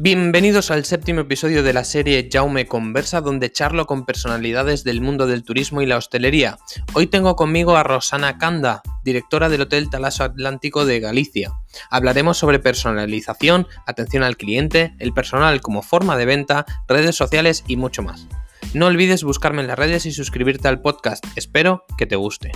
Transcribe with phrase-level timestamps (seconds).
[0.00, 5.26] Bienvenidos al séptimo episodio de la serie Jaume Conversa, donde charlo con personalidades del mundo
[5.26, 6.56] del turismo y la hostelería.
[6.94, 11.52] Hoy tengo conmigo a Rosana Canda, directora del Hotel Talaso Atlántico de Galicia.
[11.90, 17.76] Hablaremos sobre personalización, atención al cliente, el personal como forma de venta, redes sociales y
[17.76, 18.28] mucho más.
[18.74, 21.24] No olvides buscarme en las redes y suscribirte al podcast.
[21.36, 22.52] Espero que te guste.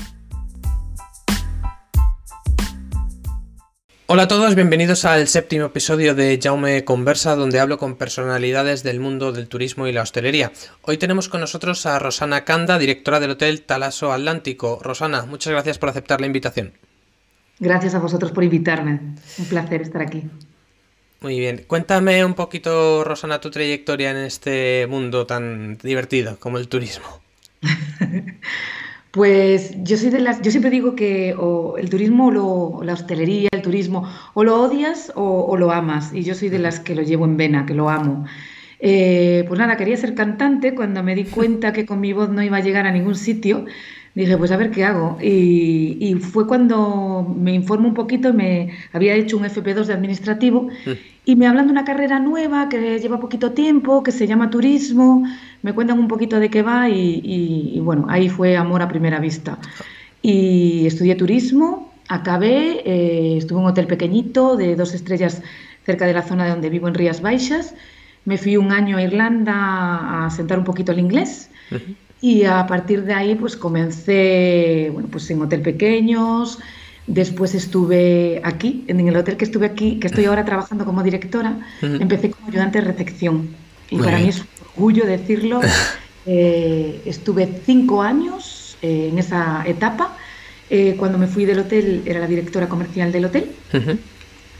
[4.06, 9.00] Hola a todos, bienvenidos al séptimo episodio de Jaume Conversa, donde hablo con personalidades del
[9.00, 10.52] mundo del turismo y la hostelería.
[10.82, 14.80] Hoy tenemos con nosotros a Rosana Canda, directora del Hotel Talaso Atlántico.
[14.82, 16.74] Rosana, muchas gracias por aceptar la invitación.
[17.58, 19.00] Gracias a vosotros por invitarme.
[19.38, 20.24] Un placer estar aquí.
[21.22, 21.64] Muy bien.
[21.66, 27.06] Cuéntame un poquito, Rosana, tu trayectoria en este mundo tan divertido como el turismo.
[29.12, 33.50] Pues yo soy de las, yo siempre digo que o el turismo o la hostelería,
[33.52, 36.14] el turismo, o lo odias o, lo amas.
[36.14, 38.24] Y yo soy de las que lo llevo en vena, que lo amo.
[38.80, 42.42] Eh, pues nada, quería ser cantante cuando me di cuenta que con mi voz no
[42.42, 43.66] iba a llegar a ningún sitio
[44.14, 45.18] dije, pues a ver qué hago.
[45.22, 50.90] Y, fue cuando me informo un poquito, me había hecho un FP2 de administrativo mm.
[51.24, 55.24] y me hablan de una carrera nueva que lleva poquito tiempo, que se llama turismo,
[55.62, 59.58] me cuentan un poquito de qué va y, bueno, ahí fue amor a primera vista.
[60.20, 65.42] Y estudié turismo, acabé, eh, estuve en un hotel pequeñito de dos estrellas
[65.84, 67.74] cerca de la zona de donde vivo en Rías Baixas.
[68.24, 71.50] Me fui un año a Irlanda a sentar un poquito el inglés.
[72.22, 76.60] Y a partir de ahí, pues comencé, bueno, pues en hotel pequeños.
[77.08, 81.58] Después estuve aquí, en el hotel que estuve aquí, que estoy ahora trabajando como directora.
[81.82, 83.48] Empecé como ayudante de recepción.
[83.90, 85.60] Y para mí es un orgullo decirlo.
[86.24, 90.16] Eh, estuve cinco años eh, en esa etapa.
[90.70, 93.50] Eh, cuando me fui del hotel, era la directora comercial del hotel.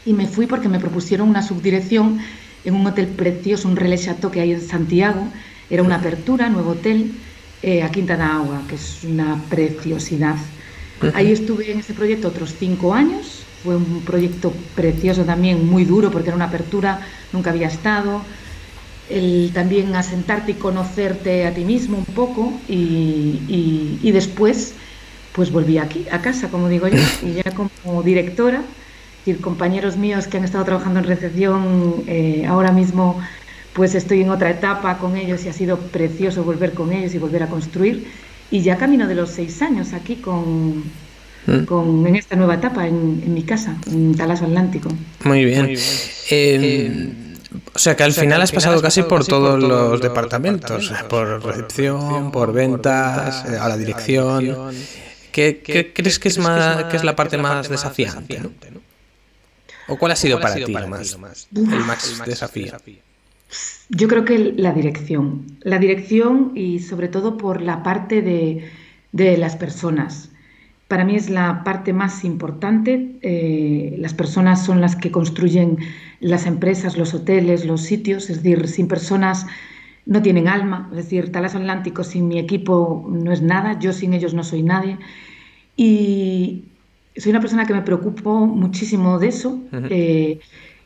[0.04, 2.19] Y me fui porque me propusieron una subdirección
[2.64, 5.28] en un hotel precioso, un relais chateau que hay en Santiago.
[5.70, 7.12] Era una apertura, nuevo hotel
[7.62, 10.37] eh, a Quinta da Agua, que es una preciosidad.
[11.15, 13.43] Ahí estuve en ese proyecto otros cinco años.
[13.62, 17.00] Fue un proyecto precioso también, muy duro, porque era una apertura,
[17.33, 18.23] nunca había estado.
[19.09, 24.75] El también asentarte y conocerte a ti mismo un poco y, y, después
[25.33, 27.50] pues volví aquí, a casa, como digo yo, y ya
[27.83, 28.62] como directora,
[29.25, 33.21] y compañeros míos que han estado trabajando en recepción eh, ahora mismo
[33.72, 37.19] pues estoy en otra etapa con ellos y ha sido precioso volver con ellos y
[37.19, 38.06] volver a construir.
[38.50, 40.84] Y ya camino de los seis años aquí con,
[41.47, 42.06] mm.
[42.06, 44.91] en esta nueva etapa en, mi casa, en Talaso Atlántico.
[45.25, 45.75] Muy bien.
[46.31, 47.12] Eh,
[47.75, 52.53] o sea que al final has pasado casi por todos los departamentos, por recepción, por
[52.53, 54.75] ventas, a la dirección.
[55.32, 58.43] ¿Qué, crees que es, más, que es la parte más desafiante?
[59.88, 61.16] ¿O cuál ha sido para ti más,
[61.55, 62.72] el más desafío?
[63.88, 68.70] Yo creo que la dirección, la dirección y sobre todo por la parte de,
[69.36, 70.30] las personas.
[70.88, 73.16] Para mí es la parte más importante.
[73.22, 75.78] Eh, las personas son las que construyen
[76.20, 78.30] las empresas, los hoteles, los sitios.
[78.30, 79.46] Es decir, sin personas
[80.06, 80.88] no tienen alma.
[80.90, 83.78] Es decir, Talas Atlántico sin mi equipo no es nada.
[83.78, 84.98] Yo sin ellos no soy nadie.
[85.76, 86.64] Y
[87.16, 89.60] soy una persona que me preocupo muchísimo de eso.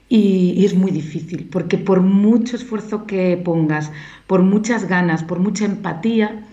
[0.08, 3.90] Y, es muy difícil, porque por mucho esfuerzo que pongas,
[4.26, 6.44] por muchas ganas, por mucha empatía,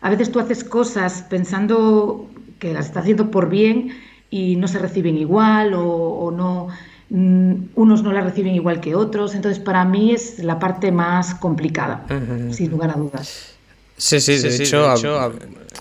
[0.00, 3.92] a veces tú haces cosas pensando que las estás haciendo por bien
[4.30, 6.68] y no se reciben igual o, no,
[7.08, 9.34] mm, unos no las reciben igual que otros.
[9.34, 12.04] Entonces, para mí es la parte más complicada,
[12.50, 13.57] sin lugar a dudas.
[13.98, 14.94] Sí, sí, de, hecho,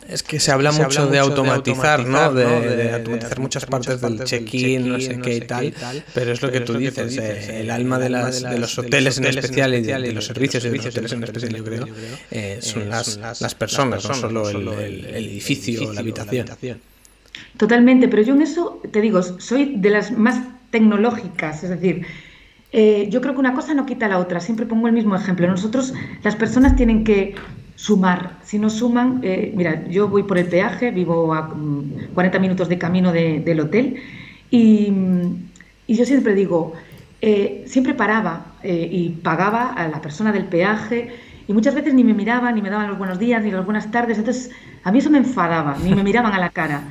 [0.09, 2.33] es que se habla, mucho, de automatizar, ¿no?
[2.33, 5.73] De, automatizar muchas partes del check-in, no sé qué y tal,
[6.13, 9.25] pero es lo que tú dices, eh, el alma de, las, de los hoteles en
[9.25, 11.87] especial y de, los servicios de los hoteles en especial, yo creo,
[12.31, 16.47] eh, son las, las personas, no solo el, edificio o la habitación.
[17.57, 22.05] Totalmente, pero yo en eso te digo, soy de las más tecnológicas, es decir,
[22.71, 25.47] eh, yo creo que una cosa no quita la otra, siempre pongo el mismo ejemplo.
[25.47, 25.93] Nosotros,
[26.23, 27.35] las personas tienen que
[27.77, 28.39] sumar.
[28.43, 31.53] Si no suman, eh, mira, yo voy por el peaje, vivo a
[32.13, 33.97] 40 mm, minutos de camino del hotel
[34.49, 34.91] y,
[35.87, 36.73] yo siempre digo,
[37.21, 41.09] eh, siempre paraba eh, y pagaba a la persona del peaje
[41.47, 43.91] y muchas veces ni me miraban, ni me daban los buenos días, ni las buenas
[43.91, 44.49] tardes, entonces
[44.83, 46.81] a mí eso me enfadaba, ni me miraban a la cara.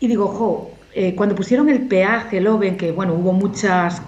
[0.00, 0.70] Y digo, jo,
[1.16, 4.02] cuando pusieron el peaje, lo ven que bueno, hubo muchas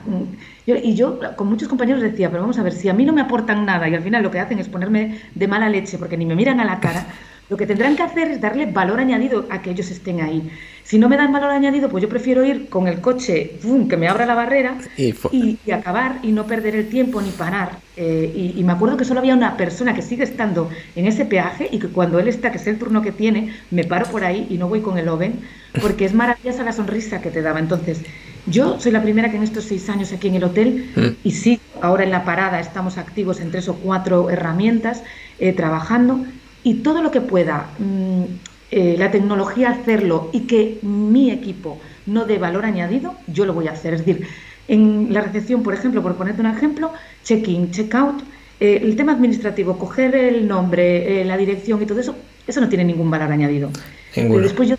[0.67, 3.21] y yo con muchos compañeros decía, pero vamos a ver, si a mí no me
[3.21, 6.27] aportan nada y al final lo que hacen es ponerme de mala leche porque ni
[6.27, 7.07] me miran a la cara,
[7.53, 10.51] Lo que tendrán que hacer es darle valor añadido a que ellos estén ahí.
[10.85, 13.59] Si no me dan valor añadido, pues yo prefiero ir con el coche,
[13.91, 17.79] que me abra la barrera y, acabar y no perder el tiempo ni parar.
[17.99, 21.69] Eh, y, me acuerdo que solo había una persona que sigue estando en ese peaje
[21.71, 24.47] y que cuando él está, que es el turno que tiene, me paro por ahí
[24.49, 25.41] y no voy con el Oven,
[25.83, 27.59] porque es maravillosa la sonrisa que te daba.
[27.59, 28.01] Entonces,
[28.47, 31.27] yo soy la primera que en estos seis años aquí en el hotel, mm.
[31.27, 35.03] y sí, ahora en la parada estamos activos en tres o cuatro herramientas
[35.39, 36.25] eh, trabajando,
[36.65, 38.23] y todo lo que pueda mm,
[38.71, 43.69] eh, la tecnología hacerlo y que mi equipo no dé valor añadido, yo lo voy
[43.69, 43.95] a hacer.
[43.95, 44.27] Es decir,
[44.69, 46.93] en la recepción, por ejemplo, por ponerte un ejemplo,
[47.23, 48.23] check-in, check-out,
[48.59, 52.17] eh, el tema administrativo, coger el nombre, la dirección y todo eso,
[52.47, 53.71] eso no tiene ningún valor añadido.
[54.15, 54.77] después yo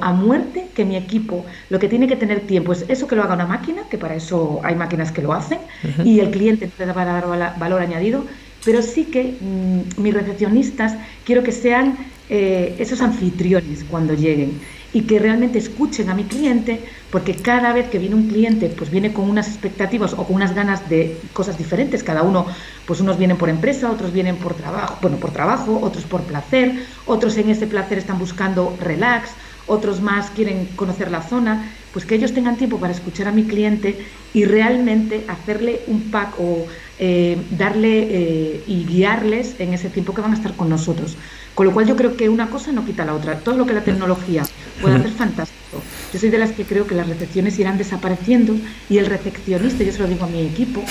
[0.00, 3.22] a muerte que mi equipo lo que tiene que tener tiempo es eso que lo
[3.22, 5.58] haga una máquina, que para eso hay máquinas que lo hacen,
[6.04, 7.26] y el cliente puede dar
[7.58, 8.24] valor añadido,
[8.64, 11.96] pero sí que mm, mis recepcionistas quiero que sean
[12.28, 14.60] eh, esos anfitriones cuando lleguen
[14.94, 16.80] y que realmente escuchen a mi cliente,
[17.10, 20.54] porque cada vez que viene un cliente, pues viene con unas expectativas o con unas
[20.54, 22.02] ganas de cosas diferentes.
[22.02, 22.46] Cada uno,
[22.86, 26.84] pues unos vienen por empresa, otros vienen por trabajo, bueno, por trabajo, otros por placer,
[27.06, 29.30] otros en ese placer están buscando relax,
[29.66, 33.44] otros más quieren conocer la zona, pues que ellos tengan tiempo para escuchar a mi
[33.44, 34.04] cliente
[34.34, 36.66] y realmente hacerle un pack o
[36.98, 41.16] eh, darle eh, y guiarles en ese tiempo que van a estar con nosotros.
[41.54, 43.38] Con lo cual yo creo que una cosa no quita la otra.
[43.40, 44.42] Todo lo que la tecnología
[44.80, 45.82] puede hacer fantástico.
[46.12, 48.54] Yo soy de las que creo que las recepciones irán desapareciendo
[48.88, 50.82] y el recepcionista, yo se lo digo a mi equipo,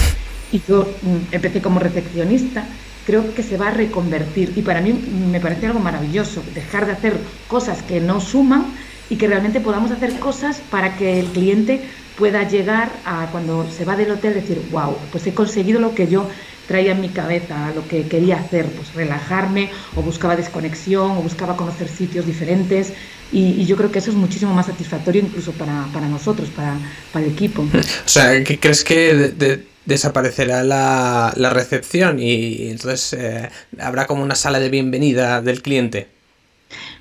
[0.52, 2.66] y yo mm, empecé como recepcionista,
[3.06, 4.54] creo que se va a reconvertir.
[4.56, 7.14] Y para mí me parece algo maravilloso, dejar de hacer
[7.48, 8.66] cosas que no suman
[9.10, 11.82] y que realmente podamos hacer cosas para que el cliente
[12.18, 16.08] pueda llegar a cuando se va del hotel decir, wow, pues he conseguido lo que
[16.08, 16.30] yo
[16.68, 21.58] traía en mi cabeza, lo que quería hacer, pues relajarme o buscaba desconexión o buscaba
[21.58, 22.94] conocer sitios diferentes.
[23.34, 26.78] Y, yo creo que eso es muchísimo más satisfactorio incluso para, nosotros, para,
[27.12, 27.64] para, el equipo.
[27.64, 33.50] O sea, ¿qué crees que de desaparecerá la, la recepción y, entonces eh,
[33.80, 36.08] habrá como una sala de bienvenida del cliente.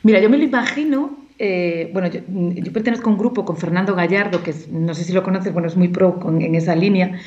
[0.03, 1.19] Mira, yo me lo imagino.
[1.39, 5.23] Eh, bueno, yo, pertenezco a un grupo con Fernando Gallardo, que no sé si lo
[5.23, 7.19] conoces, bueno, es muy pro en esa línea.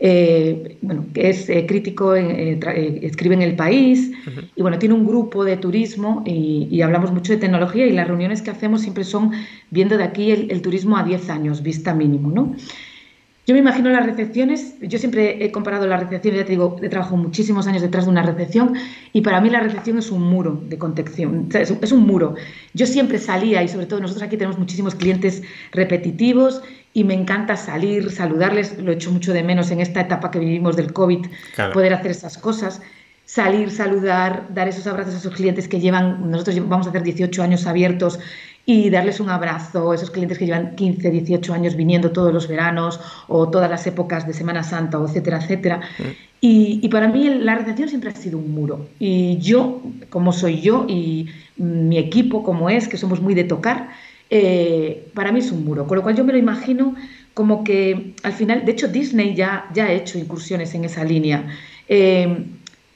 [0.00, 4.12] Eh, bueno, que es crítico, escribe en El País
[4.54, 8.40] y bueno, tiene un grupo de turismo y, hablamos mucho de tecnología y las reuniones
[8.40, 9.32] que hacemos siempre son
[9.70, 12.54] viendo de aquí el, el turismo a 10 años, vista mínimo, ¿no?
[13.48, 16.90] Yo me imagino las recepciones, yo siempre he comparado las recepciones, ya te digo, he
[16.90, 18.74] trabajado muchísimos años detrás de una recepción
[19.14, 22.34] y para mí la recepción es un muro de contención, es un muro.
[22.74, 25.42] Yo siempre salía y sobre todo nosotros aquí tenemos muchísimos clientes
[25.72, 26.60] repetitivos
[26.92, 30.40] y me encanta salir, saludarles, lo he hecho mucho de menos en esta etapa que
[30.40, 31.24] vivimos del COVID,
[31.72, 32.82] poder hacer esas cosas
[33.28, 37.42] salir, saludar, dar esos abrazos a esos clientes que llevan, nosotros vamos a hacer 18
[37.42, 38.18] años abiertos
[38.70, 42.46] y darles un abrazo a esos clientes que llevan 15, 18 años viniendo todos los
[42.46, 45.80] veranos o todas las épocas de Semana Santa, o etcétera, etcétera.
[45.98, 46.02] Mm.
[46.42, 48.86] Y, para mí la recepción siempre ha sido un muro.
[48.98, 49.80] Y yo,
[50.10, 53.88] como soy yo y mi equipo como es, que somos muy de tocar,
[54.28, 55.86] eh, para mí es un muro.
[55.86, 56.94] Con lo cual yo me lo imagino
[57.32, 61.46] como que al final, de hecho Disney ya, ya ha hecho incursiones en esa línea.
[61.88, 62.44] Eh,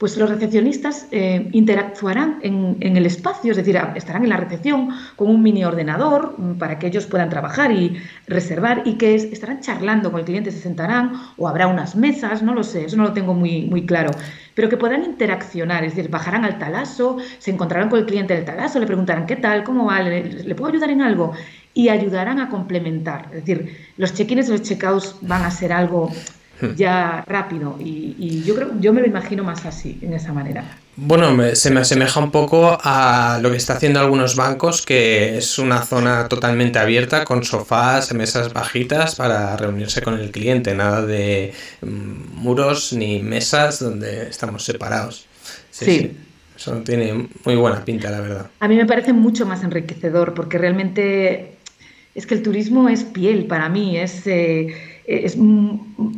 [0.03, 5.29] pues los recepcionistas eh, interactuarán en, el espacio, es decir, estarán en la recepción con
[5.29, 10.11] un mini ordenador mm, para que ellos puedan trabajar y reservar y que estarán charlando
[10.11, 13.13] con el cliente, se sentarán o habrá unas mesas, no lo sé, eso no lo
[13.13, 14.11] tengo muy, claro,
[14.57, 18.45] pero que puedan interaccionar, es decir, bajarán al talazo, se encontrarán con el cliente del
[18.45, 21.31] talazo, le preguntarán qué tal, cómo va, le, puedo ayudar en algo
[21.75, 26.11] y ayudarán a complementar, es decir, los check-ins y los check-outs van a ser algo
[26.77, 27.77] ya rápido.
[27.79, 30.65] Y, yo creo, yo me lo imagino más así, en esa manera.
[30.97, 35.59] Bueno, se me asemeja un poco a lo que está haciendo algunos bancos, que es
[35.59, 41.53] una zona totalmente abierta con sofás, mesas bajitas para reunirse con el cliente, nada de
[41.81, 45.27] mm, muros ni mesas donde estamos separados.
[45.71, 46.17] Sí.
[46.57, 48.51] Eso tiene muy buena pinta, la verdad.
[48.61, 51.57] A mí me parece mucho más enriquecedor porque realmente
[52.15, 54.27] es que el turismo es piel para mí, es...
[54.27, 55.37] Eh, es,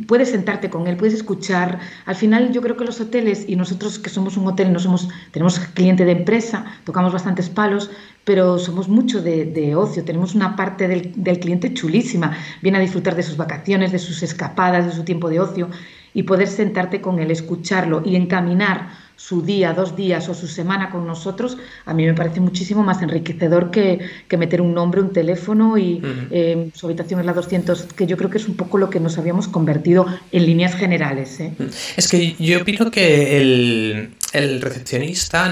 [0.07, 1.79] puedes sentarte con él, puedes escuchar.
[2.05, 5.09] Al final yo creo que los hoteles, y nosotros que somos un hotel, no somos,
[5.31, 7.89] tenemos cliente de empresa, tocamos bastantes palos,
[8.23, 13.15] pero somos mucho de, ocio, tenemos una parte del, del, cliente chulísima, viene a disfrutar
[13.15, 15.69] de sus vacaciones, de sus escapadas, de su tiempo de ocio,
[16.13, 20.89] y poder sentarte con él, escucharlo y encaminar su día, dos días o su semana
[20.89, 23.99] con nosotros, a mí me parece muchísimo más enriquecedor que,
[24.37, 28.29] meter un nombre, un teléfono y eh, su habitación es la 200, que yo creo
[28.29, 31.39] que es un poco lo que nos habíamos convertido en líneas generales.
[31.39, 31.53] ¿eh?
[31.95, 35.51] Es que yo opino que el, el recepcionista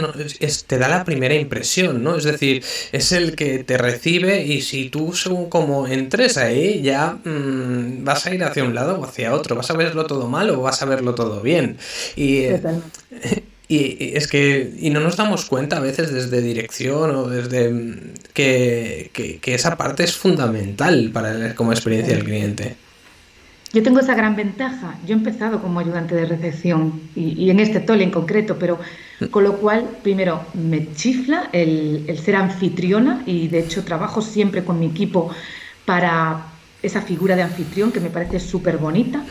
[0.67, 2.17] te da la primera impresión, ¿no?
[2.17, 7.17] Es decir, es el que te recibe y si tú según como entres ahí ya
[7.23, 10.49] mm, vas a ir hacia un lado o hacia otro, vas a verlo todo mal
[10.49, 11.77] o vas a verlo todo bien.
[12.17, 12.47] Y,
[13.77, 17.95] y, es que y no nos damos cuenta a veces desde dirección o desde mm,
[18.33, 22.75] que, que, esa parte es fundamental para como experiencia del cliente.
[23.73, 24.97] Yo tengo esa gran ventaja.
[25.07, 28.79] Yo he empezado como ayudante de recepción y, en este tole en concreto, pero
[29.31, 34.63] con lo cual, primero, me chifla el, el ser anfitriona y de hecho trabajo siempre
[34.63, 35.31] con mi equipo
[35.85, 36.53] para
[36.83, 39.23] esa figura de anfitrión que me parece súper bonita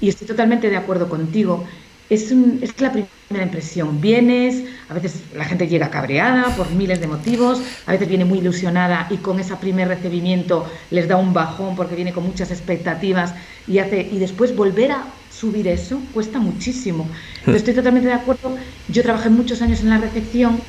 [0.00, 1.64] y estoy totalmente de acuerdo contigo
[2.10, 4.00] es, es la primera impresión.
[4.00, 8.38] Vienes, a veces la gente llega cabreada por miles de motivos, a veces viene muy
[8.38, 13.34] ilusionada y con ese primer recibimiento les da un bajón porque viene con muchas expectativas
[13.66, 17.08] y, hace, y después volver a subir eso cuesta muchísimo.
[17.46, 18.56] estoy totalmente de acuerdo.
[18.88, 20.60] Yo trabajé muchos años en la recepción,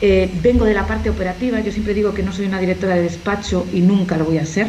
[0.00, 3.02] eh, vengo de la parte operativa, yo siempre digo que no soy una directora de
[3.02, 4.68] despacho y nunca lo voy a ser,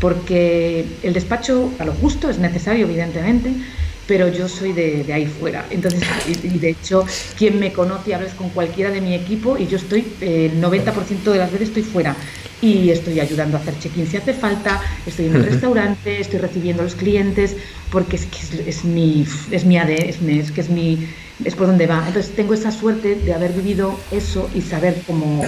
[0.00, 3.54] porque el despacho a lo justo es necesario, evidentemente,
[4.06, 5.66] pero yo soy de, ahí fuera.
[5.70, 6.02] Entonces,
[6.42, 7.04] y, de hecho,
[7.36, 11.22] quien me conoce, hablas con cualquiera de mi equipo y yo estoy, eh, el 90%
[11.24, 12.16] de las veces estoy fuera
[12.60, 16.82] y estoy ayudando a hacer check-in si hace falta, estoy en el restaurante, estoy recibiendo
[16.82, 17.56] a los clientes,
[17.90, 21.06] porque es que es, mi, es mi AD, es, que es mi,
[21.44, 22.04] es por donde va.
[22.06, 25.44] Entonces tengo esa suerte de haber vivido eso y saber cómo,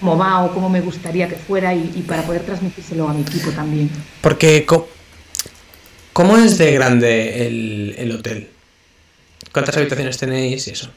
[0.00, 3.22] cómo va o cómo me gustaría que fuera y, y para poder transmitírselo a mi
[3.22, 3.90] equipo también.
[4.20, 4.66] Porque
[6.12, 7.46] ¿Cómo es de grande
[7.98, 8.48] el, hotel?
[9.52, 10.90] ¿Cuántas habitaciones tenéis y eso?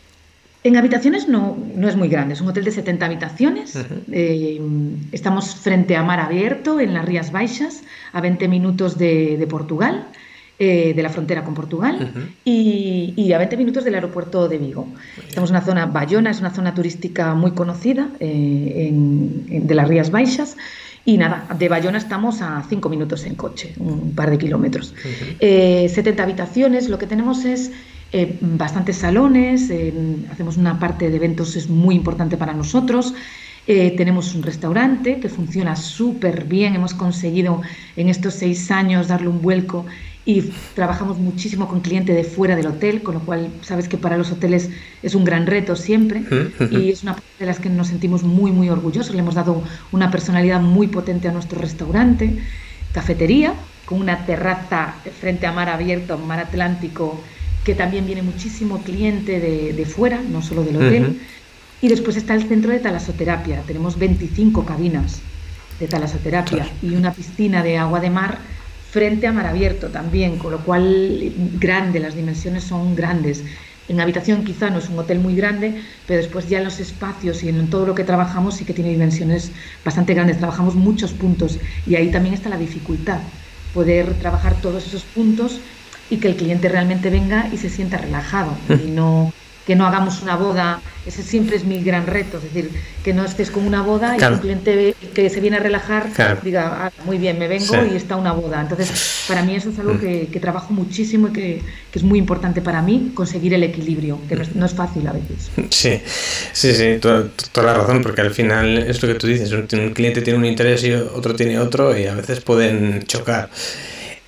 [0.64, 3.78] En habitaciones no, no es muy grande, es un hotel de 70 habitaciones.
[4.12, 4.60] Eh,
[5.12, 10.08] estamos frente a mar abierto en las Rías Baixas, a 20 minutos de, Portugal,
[10.58, 14.88] eh, de la frontera con Portugal, y, a 20 minutos del aeropuerto de Vigo.
[15.28, 20.10] Estamos en una zona, Bayona es una zona turística muy conocida eh, de las Rías
[20.10, 20.58] Baixas.
[21.06, 24.96] Y nada, de Bayona estamos a cinco minutos en coche, un par de kilómetros.
[25.40, 27.72] 70 eh, habitaciones, lo que tenemos es
[28.12, 29.72] eh, bastantes salones,
[30.32, 33.14] hacemos una parte de eventos, es muy importante para nosotros.
[33.68, 37.62] Eh, tenemos un restaurante que funciona súper bien, hemos conseguido
[37.96, 39.86] en estos seis años darle un vuelco
[40.26, 40.42] y
[40.74, 44.32] trabajamos muchísimo con clientes de fuera del hotel, con lo cual sabes que para los
[44.32, 44.72] hoteles
[45.04, 46.24] es un gran reto siempre
[46.72, 49.14] y es una parte de las que nos sentimos muy, muy orgullosos.
[49.14, 52.40] Le hemos dado una personalidad muy potente a nuestro restaurante,
[52.92, 53.54] cafetería,
[53.86, 57.22] con una terraza frente a mar abierto, mar Atlántico,
[57.64, 61.20] que también viene muchísimo cliente de, de fuera, no solo del hotel.
[61.84, 63.62] Y después está el centro de talasoterapia.
[63.68, 65.22] Tenemos 25 cabinas
[65.80, 68.40] de talasoterapia y una piscina de agua de mar
[68.96, 73.44] frente a mar abierto también, con lo cual grande, las dimensiones son grandes.
[73.90, 77.44] En habitación quizá no es un hotel muy grande, pero después ya en los espacios
[77.44, 79.52] y en todo lo que trabajamos sí que tiene dimensiones
[79.84, 80.38] bastante grandes.
[80.38, 83.20] Trabajamos muchos puntos y ahí también está la dificultad,
[83.74, 85.60] poder trabajar todos esos puntos
[86.10, 89.30] y que el cliente realmente venga y se sienta relajado y no
[89.66, 92.70] que no hagamos una boda, ese siempre es mi gran reto, es decir,
[93.04, 96.10] que no estés con una boda y un cliente que se viene a relajar
[96.44, 98.62] diga, ah, muy bien, me vengo y está una boda.
[98.62, 100.00] Entonces, para mí eso es algo mm.
[100.32, 101.62] que, trabajo muchísimo y que,
[101.94, 105.50] es muy importante para mí, conseguir el equilibrio, que no es, fácil a veces.
[105.70, 106.02] Sí,
[106.52, 109.94] sí, sí, toda, toda, la razón, porque al final es lo que tú dices, un
[109.94, 113.50] cliente tiene un interés y otro tiene otro y a veces pueden chocar.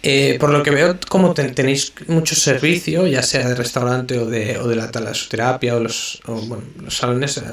[0.03, 4.57] Eh, por lo que veo, como tenéis mucho servicio, ya sea de restaurante o de,
[4.57, 6.21] o de la talasoterapia o los,
[6.89, 7.43] salones, eh,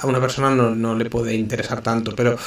[0.00, 2.38] a una persona no, le puede interesar tanto, pero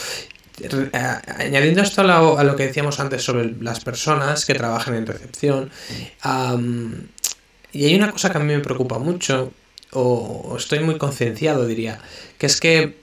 [0.94, 5.72] añadiendo esto a lo, que decíamos antes sobre las personas que trabajan en recepción,
[7.72, 9.52] y hay una cosa que a mí me preocupa mucho,
[9.94, 12.00] o estoy muy concienciado, diría,
[12.38, 13.03] que es que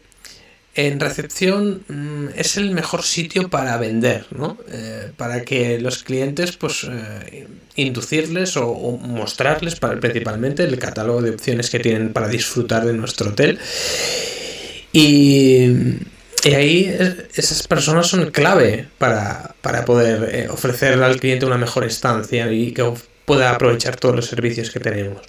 [0.75, 4.57] en recepción mm, es el mejor sitio para vender, ¿no?
[4.69, 8.73] Eh, para que los clientes, pues, eh, inducirles o,
[9.03, 13.59] mostrarles principalmente el catálogo de opciones que tienen para disfrutar de nuestro hotel.
[14.93, 15.99] Y,
[16.45, 16.97] ahí
[17.35, 22.91] esas personas son clave para, poder eh, ofrecer al cliente una mejor estancia y que
[23.25, 25.23] pueda aprovechar todos los servicios que tenemos.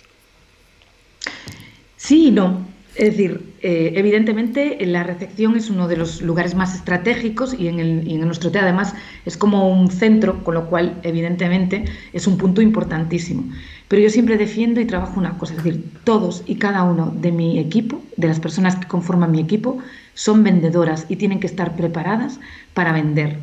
[1.98, 2.71] Sí, no.
[2.96, 7.80] Es decir, eh, evidentemente la recepción es uno de los lugares más estratégicos y en,
[7.80, 8.94] el, y en nuestro hotel además
[9.26, 13.46] es como un centro, con lo cual evidentemente es un punto importantísimo.
[13.88, 17.32] Pero yo siempre defiendo y trabajo una cosa, es decir, todos y cada uno de
[17.32, 19.78] mi equipo, de las personas que conforman mi equipo,
[20.14, 22.42] son vendedoras y tienen que estar preparadas
[22.74, 23.38] para vender.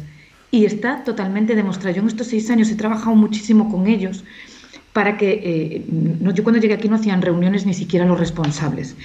[0.50, 1.94] Y está totalmente demostrado.
[1.96, 4.24] Yo en estos seis años he trabajado muchísimo con ellos
[4.92, 8.96] para que, eh, no, yo cuando llegué aquí no hacían reuniones ni siquiera los responsables.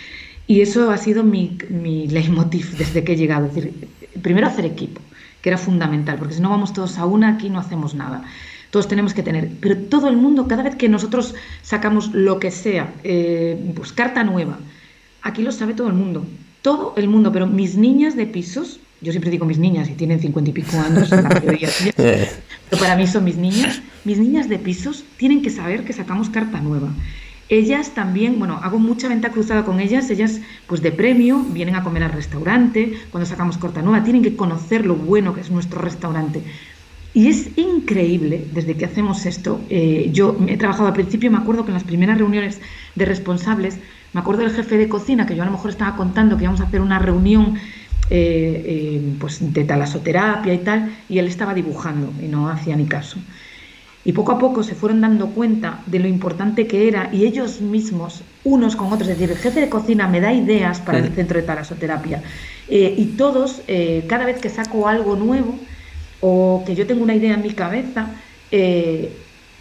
[0.47, 3.47] Y eso ha sido mi, mi leitmotiv desde que he llegado.
[3.47, 3.87] Es decir,
[4.21, 5.01] primero hacer equipo,
[5.41, 8.23] que era fundamental, porque si no vamos todos a una, aquí no hacemos nada.
[8.71, 12.49] Todos tenemos que tener, pero todo el mundo, cada vez que nosotros sacamos lo que
[12.49, 14.57] sea, eh, pues carta nueva,
[15.21, 16.25] aquí lo sabe todo el mundo,
[16.63, 20.19] todo el mundo, pero mis niñas de pisos, yo siempre digo mis niñas y tienen
[20.19, 24.57] cincuenta y pico años, la mayoría, pero para mí son mis niñas, mis niñas de
[24.57, 26.89] pisos tienen que saber que sacamos carta nueva.
[27.53, 31.83] Ellas también, bueno, hago mucha venta cruzada con ellas, ellas pues de premio vienen a
[31.83, 35.79] comer al restaurante, cuando sacamos corta nueva, tienen que conocer lo bueno que es nuestro
[35.79, 36.41] restaurante.
[37.13, 41.63] Y es increíble, desde que hacemos esto, eh, yo he trabajado al principio, me acuerdo
[41.63, 42.59] que en las primeras reuniones
[42.95, 43.77] de responsables,
[44.13, 46.61] me acuerdo del jefe de cocina, que yo a lo mejor estaba contando que íbamos
[46.61, 47.53] a hacer una reunión
[48.09, 52.87] eh, eh, pues de talasoterapia y tal, y él estaba dibujando y no hacía ni
[52.87, 53.19] caso.
[54.05, 57.61] Y poco a poco se fueron dando cuenta de lo importante que era y ellos
[57.61, 61.13] mismos, unos con otros, es decir, el jefe de cocina me da ideas para el
[61.13, 62.21] centro de talasoterapia.
[62.67, 65.55] Eh, y todos, eh, cada vez que saco algo nuevo
[66.19, 68.07] o que yo tengo una idea en mi cabeza,
[68.51, 69.13] eh,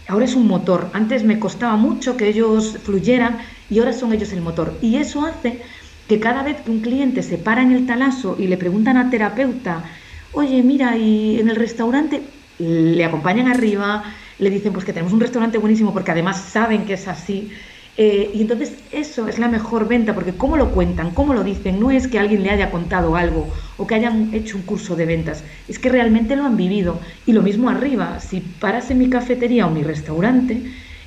[0.09, 0.91] ahora es un motor.
[0.93, 3.39] Antes me costaba mucho que ellos fluyeran
[3.71, 4.77] y ahora son ellos el motor.
[4.83, 5.61] Y eso hace
[6.09, 9.09] que cada vez que un cliente se para en el talaso y le preguntan a
[9.09, 9.85] terapeuta,
[10.33, 12.23] oye, mira, y en el restaurante
[12.59, 14.05] le acompañan arriba,
[14.39, 17.51] le dicen pues que tenemos un restaurante buenísimo porque además saben que es así.
[17.97, 21.79] Eh, y entonces eso es la mejor venta, porque cómo lo cuentan, cómo lo dicen,
[21.79, 25.05] no es que alguien le haya contado algo o que hayan hecho un curso de
[25.05, 27.01] ventas, es que realmente lo han vivido.
[27.27, 30.63] Y lo mismo arriba, si paras en mi cafetería o mi restaurante,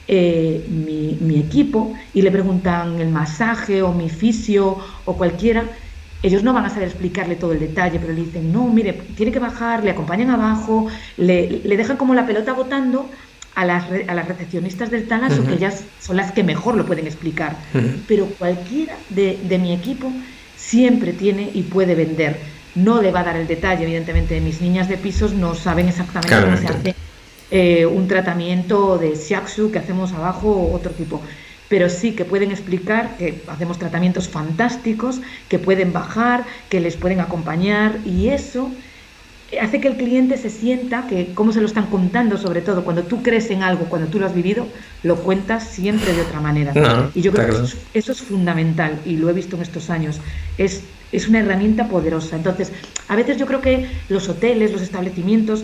[0.08, 5.67] eh, mi, mi, equipo, y le preguntan el masaje o mi fisio o cualquiera,
[6.25, 9.32] ellos no van a saber explicarle todo el detalle, pero le dicen, no, mire, tiene
[9.32, 13.08] que bajar, le acompañan abajo, le, le dejan como la pelota botando
[13.53, 17.05] a las, a las recepcionistas del Talaso, que ellas son las que mejor lo pueden
[17.05, 17.55] explicar.
[18.08, 20.12] Pero cualquiera de, de, mi equipo
[20.58, 22.38] siempre tiene y puede vender.
[22.74, 24.41] No le va a dar el detalle, evidentemente.
[24.41, 26.96] Mis niñas de pisos no saben exactamente cómo se hace
[27.51, 31.22] eh, un tratamiento de shiatsu que hacemos abajo o otro tipo.
[31.70, 37.20] Pero sí que pueden explicar que hacemos tratamientos fantásticos, que pueden bajar, que les pueden
[37.20, 38.72] acompañar y eso
[39.62, 43.04] hace que el cliente se sienta que, como se lo están contando, sobre todo cuando
[43.04, 44.68] tú crees en algo, cuando tú lo has vivido,
[45.04, 46.74] lo cuentas siempre de otra manera.
[47.14, 49.90] y yo creo que eso es, eso es, fundamental y lo he visto en estos
[49.90, 50.20] años.
[50.58, 52.36] Es, es una herramienta poderosa.
[52.36, 52.72] Entonces,
[53.08, 55.64] a veces yo creo que los hoteles, los establecimientos,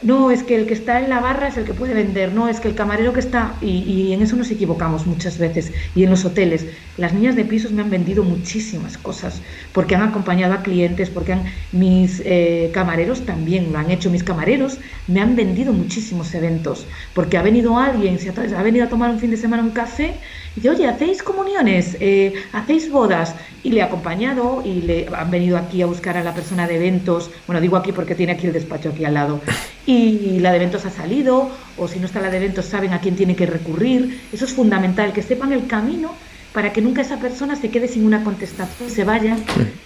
[0.00, 2.48] no, es que el que está en la barra es el que puede vender, no,
[2.48, 6.10] es que el camarero que está, y, en eso nos equivocamos muchas veces, y en
[6.10, 10.62] los hoteles, las niñas de pisos me han vendido muchísimas cosas, porque han acompañado a
[10.62, 15.72] clientes, porque han, mis eh, camareros también lo han hecho, mis camareros me han vendido
[15.72, 19.36] muchísimos eventos, porque ha venido alguien, se ha, ha venido a tomar un fin de
[19.36, 21.96] semana un café, y dice, oye, ¿hacéis comuniones?
[22.00, 23.34] Eh, ¿Hacéis bodas?
[23.62, 26.76] Y le he acompañado y le han venido aquí a buscar a la persona de
[26.76, 29.40] eventos, bueno, digo aquí porque tiene aquí el despacho aquí al lado,
[29.86, 33.00] y la de eventos ha salido, o si no está la de eventos saben a
[33.00, 34.20] quién tiene que recurrir.
[34.32, 36.12] Eso es fundamental, que sepan el camino
[36.52, 39.36] para que nunca esa persona se quede sin una contestación, se vaya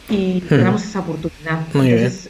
[0.09, 1.61] y tengamos esa oportunidad.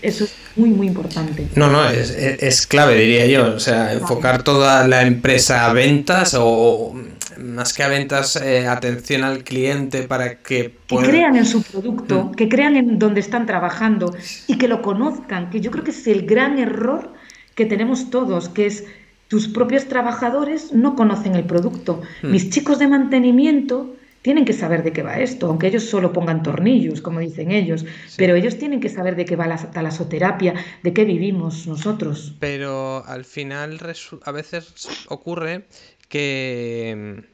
[0.03, 1.47] Eso es muy, muy importante.
[1.55, 3.55] No, no, es, es, clave, diría yo.
[3.55, 6.95] O sea, enfocar toda la empresa a ventas o
[7.38, 12.25] más que a ventas, eh, atención al cliente para que Que crean en su producto,
[12.25, 12.35] mm.
[12.35, 14.14] que crean en donde están trabajando
[14.47, 17.12] y que lo conozcan, que yo creo que es el gran error
[17.55, 18.85] que tenemos todos, que es
[19.29, 22.03] tus propios trabajadores no conocen el producto.
[22.23, 22.33] Hmm.
[22.33, 26.42] Mis chicos de mantenimiento tienen que saber de qué va esto, aunque ellos solo pongan
[26.42, 27.85] tornillos, como dicen ellos,
[28.16, 32.35] pero ellos tienen que saber de qué va la talasoterapia, de qué vivimos nosotros.
[32.38, 33.81] Pero al final
[34.25, 35.66] a veces ocurre
[36.12, 37.25] que,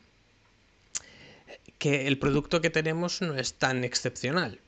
[1.79, 4.61] que el producto que tenemos no es tan excepcional.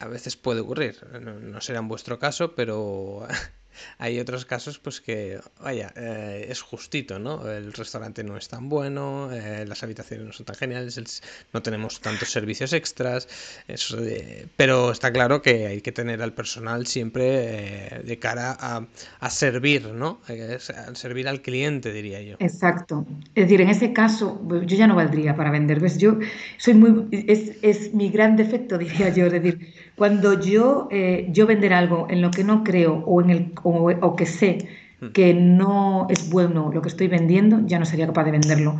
[0.00, 3.28] A veces puede ocurrir, no será en vuestro caso, pero
[3.98, 7.50] hay otros casos pues que, vaya, eh, es justito, ¿no?
[7.50, 12.00] El restaurante no es tan bueno, eh, las habitaciones no son tan geniales, no tenemos
[12.00, 13.28] tantos servicios extras,
[13.68, 13.98] eso
[14.56, 18.86] pero está claro que hay que tener al personal siempre eh, de cara a,
[19.20, 20.20] a, servir, ¿no?
[20.28, 22.36] A servir al cliente, diría yo.
[22.38, 23.06] Exacto.
[23.34, 25.98] Es decir, en ese caso, yo ya no valdría para vender, ¿ves?
[25.98, 26.18] Yo
[26.58, 30.88] soy muy, es, es mi gran defecto, diría yo, es decir, cuando yo,
[31.28, 34.66] yo vender algo en lo que no creo o en el o, que sé
[34.98, 35.08] hmm.
[35.08, 38.78] que no es bueno lo que estoy vendiendo, ya no sería capaz de venderlo.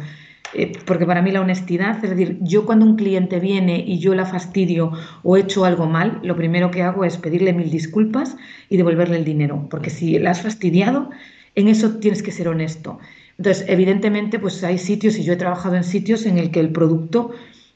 [0.55, 4.15] Eh, porque para mí la honestidad, es decir, yo cuando un cliente viene y yo
[4.15, 8.39] la fastidio o he hecho algo mal, lo primero que hago es pedirle mil disculpas
[8.71, 11.11] y devolverle el dinero, porque si la has fastidiado,
[11.55, 12.99] en eso tienes que ser honesto.
[13.37, 16.71] Entonces, evidentemente, pues hay sitios, y yo he trabajado en sitios en el que el
[16.71, 17.33] producto,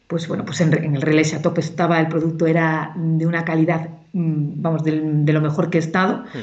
[0.07, 4.63] pues bueno, pues en, el Relais Chateau estaba, el producto era de una calidad, mm,
[4.63, 6.25] vamos, de, lo mejor que he estado.
[6.25, 6.39] Mm.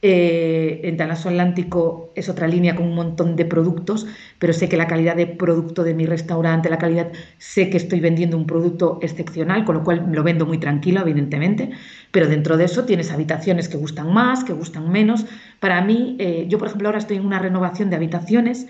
[0.00, 4.06] Eh, en Talaso Atlántico es otra línea con un montón de productos,
[4.38, 7.98] pero sé que la calidad de producto de mi restaurante, la calidad, sé que estoy
[7.98, 11.70] vendiendo un producto excepcional, con lo cual lo vendo muy tranquilo, evidentemente,
[12.12, 15.26] pero dentro de eso tienes habitaciones que gustan más, que gustan menos.
[15.58, 18.68] Para mí, eh, yo por ejemplo ahora estoy en una renovación de habitaciones.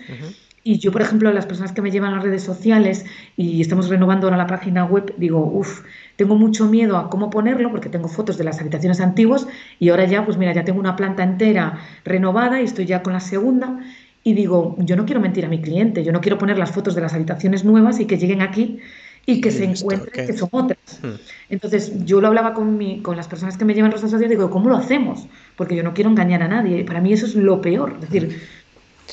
[0.63, 3.05] Y yo, por ejemplo, las personas que me llevan a las redes sociales
[3.37, 5.81] y estamos renovando ahora la página web, digo, uff,
[6.15, 9.47] tengo mucho miedo a cómo ponerlo porque tengo fotos de las habitaciones antiguas
[9.79, 13.13] y ahora ya, pues mira, ya tengo una planta entera renovada y estoy ya con
[13.13, 13.79] la segunda.
[14.23, 16.93] Y digo, yo no quiero mentir a mi cliente, yo no quiero poner las fotos
[16.93, 18.79] de las habitaciones nuevas y que lleguen aquí
[19.25, 20.99] y que se encuentren que son otras.
[21.01, 21.15] Hmm.
[21.49, 24.49] Entonces, yo lo hablaba con, mi, con las personas que me llevan redes sociales, digo,
[24.49, 25.27] ¿cómo lo hacemos?
[25.55, 26.83] Porque yo no quiero engañar a nadie.
[26.83, 27.97] Para mí eso es lo peor.
[28.01, 28.41] Es decir,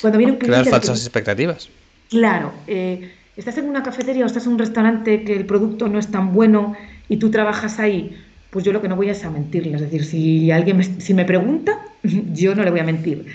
[0.00, 0.62] cuando viene un cliente...
[0.62, 1.68] Crear falsas expectativas.
[2.08, 2.52] Claro.
[2.66, 6.08] Eh, estás en una cafetería o estás en un restaurante que el producto no es
[6.08, 6.74] tan bueno
[7.08, 8.16] y tú trabajas ahí,
[8.50, 9.74] pues yo lo que no voy es a mentirle.
[9.74, 11.78] Es decir, si alguien me, si me pregunta,
[12.32, 13.26] yo no le voy a mentir.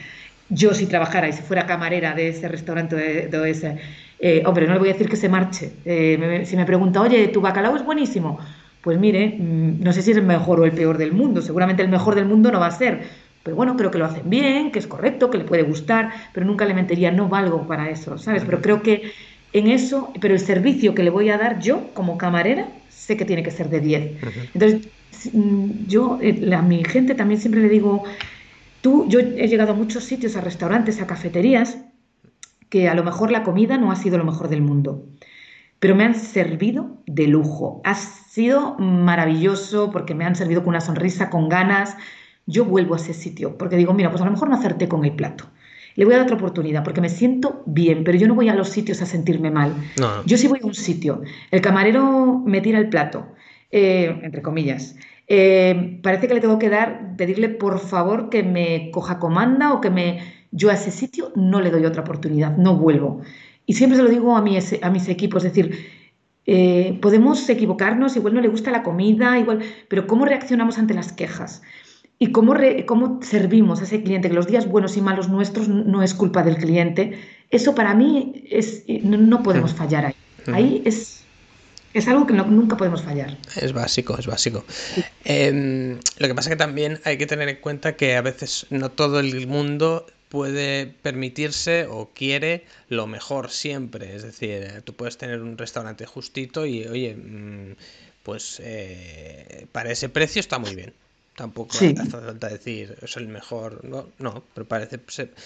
[0.50, 3.78] Yo si trabajara y si fuera camarera de ese restaurante de, ese,
[4.20, 5.72] eh, hombre, no le voy a decir que se marche.
[5.86, 8.38] Eh, si me pregunta, oye, tu bacalao es buenísimo,
[8.82, 11.42] pues mire, mm, no sé si es el mejor o el peor del mundo.
[11.42, 13.02] Seguramente el mejor del mundo no va a ser.
[13.44, 16.46] Pero bueno, creo que lo hacen bien, que es correcto, que le puede gustar, pero
[16.46, 18.44] nunca le mentiría, no valgo para eso, ¿sabes?
[18.46, 19.12] Pero creo que
[19.54, 23.26] en eso, pero el servicio que le voy a dar yo como camarera sé que
[23.26, 24.22] tiene que ser de 10.
[24.54, 24.90] Entonces,
[25.34, 28.04] mm, yo eh, a mi gente también siempre le digo,
[28.82, 31.78] tú, yo he llegado a muchos sitios, a restaurantes, a cafeterías,
[32.70, 35.06] que a lo mejor la comida no ha sido lo mejor del mundo,
[35.80, 37.82] pero me han servido de lujo.
[37.84, 41.98] Ha sido maravilloso porque me han servido con una sonrisa, con ganas.
[42.52, 45.06] Yo vuelvo a ese sitio porque digo, mira, pues a lo mejor no acerté con
[45.06, 45.46] el plato.
[45.96, 48.56] Le voy a dar otra oportunidad porque me siento bien, pero yo no voy a
[48.56, 49.74] los sitios a sentirme mal.
[50.26, 53.28] Yo sí voy a un sitio, el camarero me tira el plato,
[53.72, 54.96] eh, entre comillas.
[55.28, 59.82] Eh, parece que le tengo que dar, pedirle por favor que me coja comanda o
[59.82, 60.20] que me...
[60.52, 63.22] Yo a ese sitio no le doy otra oportunidad, no vuelvo.
[63.66, 65.78] Y siempre se lo digo a, a mis equipos, es decir,
[66.46, 71.14] eh, podemos equivocarnos, igual no le gusta la comida, igual, pero ¿cómo reaccionamos ante las
[71.14, 71.62] quejas?
[72.22, 72.54] Y cómo,
[72.86, 76.44] cómo servimos a ese cliente, que los días buenos y malos nuestros no es culpa
[76.44, 80.16] del cliente, eso para mí es, no, podemos fallar ahí.
[80.54, 81.24] Ahí es,
[81.96, 83.36] es algo que nunca podemos fallar.
[83.60, 84.64] Es básico, es básico.
[85.26, 88.68] Em, lo que pasa es que también hay que tener en cuenta que a veces
[88.70, 94.16] no todo el mundo puede permitirse o quiere lo mejor siempre.
[94.16, 97.76] Es decir, tú puedes tener un restaurante justito y, oye, mm,
[98.22, 100.94] pues eh, para ese precio está muy bien.
[101.36, 105.00] Tampoco hace falta decir es el mejor, no, no, pero parece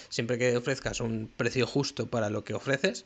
[0.10, 3.06] siempre que ofrezcas un precio justo para lo que ofreces,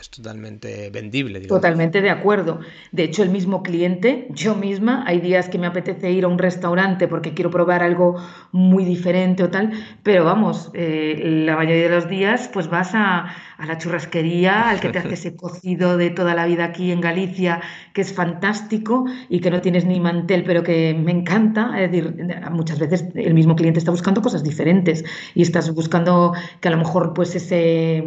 [0.00, 1.40] es totalmente vendible.
[1.40, 2.60] Totalmente de acuerdo.
[2.92, 6.38] De hecho, el mismo cliente, yo misma, hay días que me apetece ir a un
[6.38, 8.16] restaurante porque quiero probar algo
[8.52, 9.72] muy diferente o tal,
[10.04, 14.80] pero vamos, eh, la mayoría de los días pues vas a, a la churrasquería, al
[14.80, 17.60] que te hace ese cocido de toda la vida aquí en Galicia,
[17.92, 21.72] que es fantástico y que no tienes ni mantel, pero que me encanta.
[21.80, 22.14] Es decir,
[22.52, 26.76] muchas veces el mismo cliente está buscando cosas diferentes y estás buscando que a lo
[26.76, 28.04] mejor pues ese,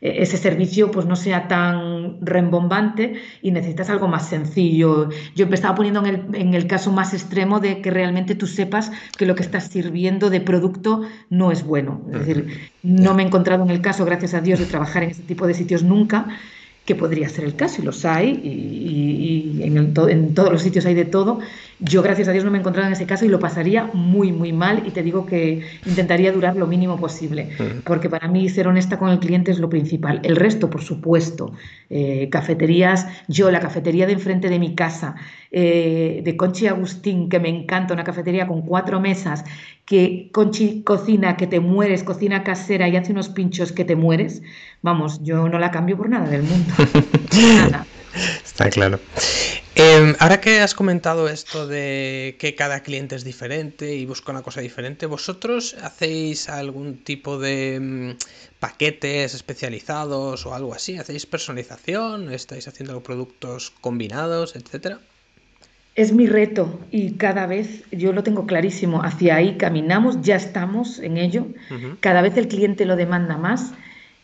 [0.00, 5.08] ese servicio pues no sea tan rembombante y necesitas algo más sencillo.
[5.34, 8.46] Yo me estaba poniendo en el, en el caso más extremo de que realmente tú
[8.46, 12.02] sepas que lo que estás sirviendo de producto no es bueno.
[12.12, 15.10] Es decir, no me he encontrado en el caso, gracias a Dios, de trabajar en
[15.10, 16.26] ese tipo de sitios nunca,
[16.84, 20.94] que podría ser el caso, y los hay, y, en, en, todos los sitios hay
[20.94, 21.40] de todo.
[21.80, 24.32] Yo, gracias a Dios, no me he encontrado en ese caso y lo pasaría muy,
[24.32, 27.48] muy mal, y te digo que intentaría durar lo mínimo posible,
[27.84, 30.20] porque para mí ser honesta con el cliente es lo principal.
[30.22, 31.52] El resto, por supuesto,
[31.88, 35.14] eh, cafeterías, yo, la cafetería de enfrente de mi casa,
[35.50, 39.44] eh, de Conchi Agustín, que me encanta, una cafetería con cuatro mesas,
[39.86, 44.42] que Conchi cocina, que te mueres, cocina casera y hace unos pinchos que te mueres
[44.82, 46.74] vamos, yo no la cambio por nada del mundo.
[47.42, 47.86] nada.
[48.44, 48.98] Está claro.
[49.74, 54.42] Em, ahora que has comentado esto de que cada cliente es diferente y busca una
[54.42, 60.98] cosa diferente, ¿vosotros hacéis algún tipo de mm, paquetes especializados o algo así?
[60.98, 62.32] ¿Hacéis personalización?
[62.32, 64.98] ¿Estáis haciendo productos combinados, etcétera?
[65.94, 69.02] Es mi reto y cada vez yo lo tengo clarísimo.
[69.02, 71.46] Hacia ahí caminamos, ya estamos en ello.
[72.00, 73.72] Cada vez el cliente lo demanda más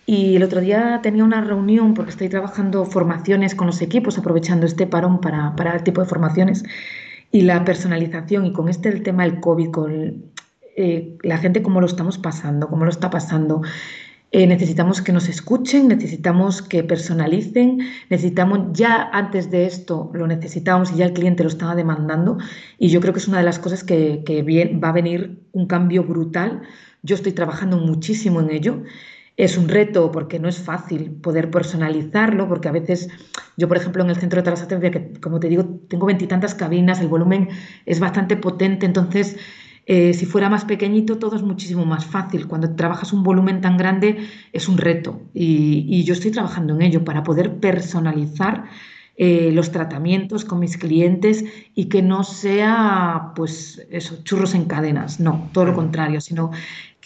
[0.06, 4.64] y el otro día tenía una reunión porque estoy trabajando formaciones con los equipos, aprovechando
[4.64, 6.62] este parón para, para el tipo de formaciones
[7.32, 10.24] y la personalización y con este el tema del COVID, con
[10.76, 13.62] eh, la gente cómo lo estamos pasando, cómo lo está pasando.
[14.32, 17.78] eh, necesitamos que nos escuchen, necesitamos que personalicen,
[18.10, 22.38] necesitamos, ya antes de esto lo necesitábamos y ya el cliente lo estaba demandando
[22.78, 24.22] y yo creo que es una de las cosas que,
[24.82, 26.62] va a venir un cambio brutal.
[27.02, 28.82] Yo estoy trabajando muchísimo en ello.
[29.36, 33.08] Es un reto porque no es fácil poder personalizarlo, porque a veces
[33.56, 37.00] yo, por ejemplo, en el centro de talasoterapia, que como te digo, tengo veintitantas cabinas,
[37.00, 37.48] el volumen
[37.84, 39.36] es bastante potente, entonces
[39.86, 42.48] eh, si fuera más pequeñito, todo es muchísimo más fácil.
[42.48, 45.20] Cuando trabajas un volumen tan grande, es un reto.
[45.32, 48.64] Y, yo estoy trabajando en ello para poder personalizar
[49.16, 51.44] eh, los tratamientos con mis clientes
[51.74, 55.20] y que no sea, pues, eso, churros en cadenas.
[55.20, 56.50] No, todo lo contrario, sino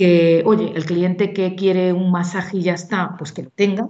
[0.01, 3.87] que, oye, el cliente que quiere un masaje y ya está, pues que lo tenga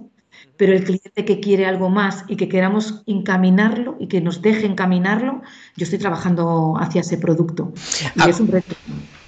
[0.57, 4.65] pero el cliente que quiere algo más y que queramos encaminarlo y que nos deje
[4.65, 5.41] encaminarlo,
[5.75, 7.73] yo estoy trabajando hacia ese producto.
[8.15, 8.29] Y ah.
[8.29, 8.75] es un reto.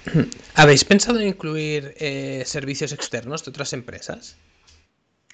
[0.54, 4.36] ¿Habéis pensado en incluir eh, servicios externos de otras empresas?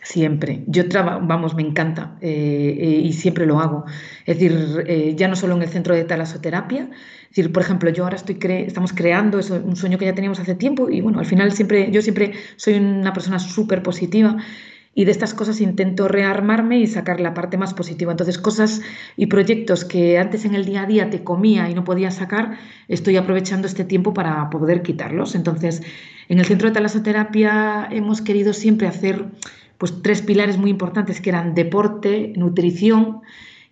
[0.03, 0.65] Siempre.
[0.67, 3.85] Yo trabajo, vamos, me encanta eh, eh, y siempre lo hago.
[4.25, 6.89] Es decir, ya no solo en el centro de talasoterapia,
[7.31, 10.41] es decir, por ejemplo, yo ahora estoy estamos creando eso, un sueño que ya teníamos
[10.41, 14.37] hace tiempo y bueno, al final siempre, yo siempre soy una persona súper positiva
[14.95, 18.11] y de estas cosas intento rearmarme y sacar la parte más positiva.
[18.11, 18.83] Entonces, cosas
[19.17, 22.59] y proyectos que antes en el día a día te comía y no podía sacar,
[22.89, 25.35] estoy aprovechando este tiempo para poder quitarlos.
[25.37, 25.83] Entonces,
[26.29, 29.27] en el centro de talasoterapia hemos querido siempre hacer
[29.81, 33.23] pues tres pilares muy importantes que eran deporte, nutrición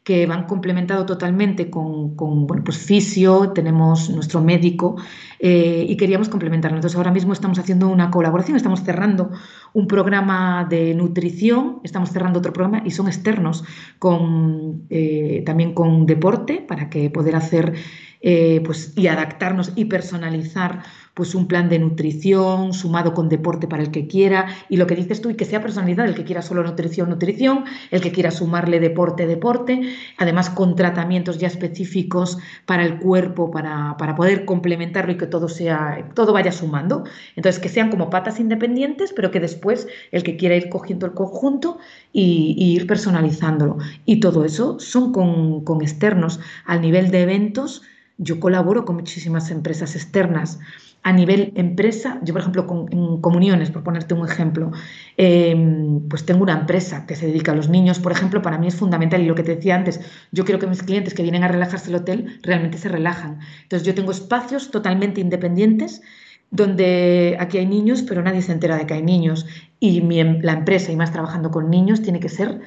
[0.08, 4.96] que van complementado totalmente con, bueno, pues fisio, tenemos nuestro médico
[5.38, 6.78] eh, y queríamos complementarlo.
[6.78, 9.30] Entonces ahora mismo estamos haciendo una colaboración, estamos cerrando
[9.74, 13.64] un programa de nutrición, estamos cerrando otro programa y son externos
[13.98, 17.74] con, eh, también con deporte para que poder hacer
[18.22, 20.84] eh, pues, y adaptarnos y personalizar
[21.18, 24.94] pues un plan de nutrición sumado con deporte para el que quiera y lo que
[24.94, 28.30] dices tú y que sea personalidad, el que quiera solo nutrición, nutrición, el que quiera
[28.30, 35.16] sumarle deporte, deporte, además con tratamientos ya específicos para el cuerpo, para, poder complementarlo y
[35.16, 37.02] que todo sea, todo vaya sumando.
[37.34, 41.14] Entonces, que sean como patas independientes, pero que después el que quiera ir cogiendo el
[41.14, 41.78] conjunto
[42.12, 43.78] y, ir personalizándolo.
[44.04, 46.38] Y todo eso son con, con externos.
[46.64, 47.82] Al nivel de eventos,
[48.18, 50.60] yo colaboro con muchísimas empresas externas
[51.08, 54.72] a nivel empresa, yo por ejemplo en comuniones, por ponerte un ejemplo,
[55.16, 58.66] em, pues tengo una empresa que se dedica a los niños, por ejemplo, para mí
[58.66, 60.00] es fundamental y lo que te decía antes,
[60.32, 63.38] yo quiero que mis clientes que vienen a relajarse al hotel realmente se relajan.
[63.62, 66.02] Entonces yo tengo espacios totalmente independientes
[66.50, 69.46] donde aquí hay niños, pero nadie se entera de que hay niños
[69.80, 72.60] y em, la empresa y más trabajando con niños tiene que ser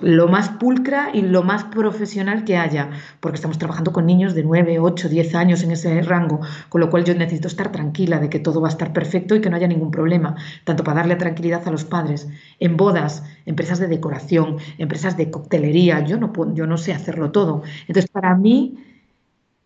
[0.00, 4.42] lo más pulcra y lo más profesional que haya, porque estamos trabajando con niños de
[4.42, 8.28] 9, 8, 10 años en ese rango, con lo cual yo necesito estar tranquila de
[8.28, 11.16] que todo va a estar perfecto y que no haya ningún problema, tanto para darle
[11.16, 12.28] tranquilidad a los padres.
[12.60, 17.62] En bodas, empresas de decoración, empresas de coctelería, yo no, yo no sé hacerlo todo.
[17.88, 18.78] Entonces, para mí,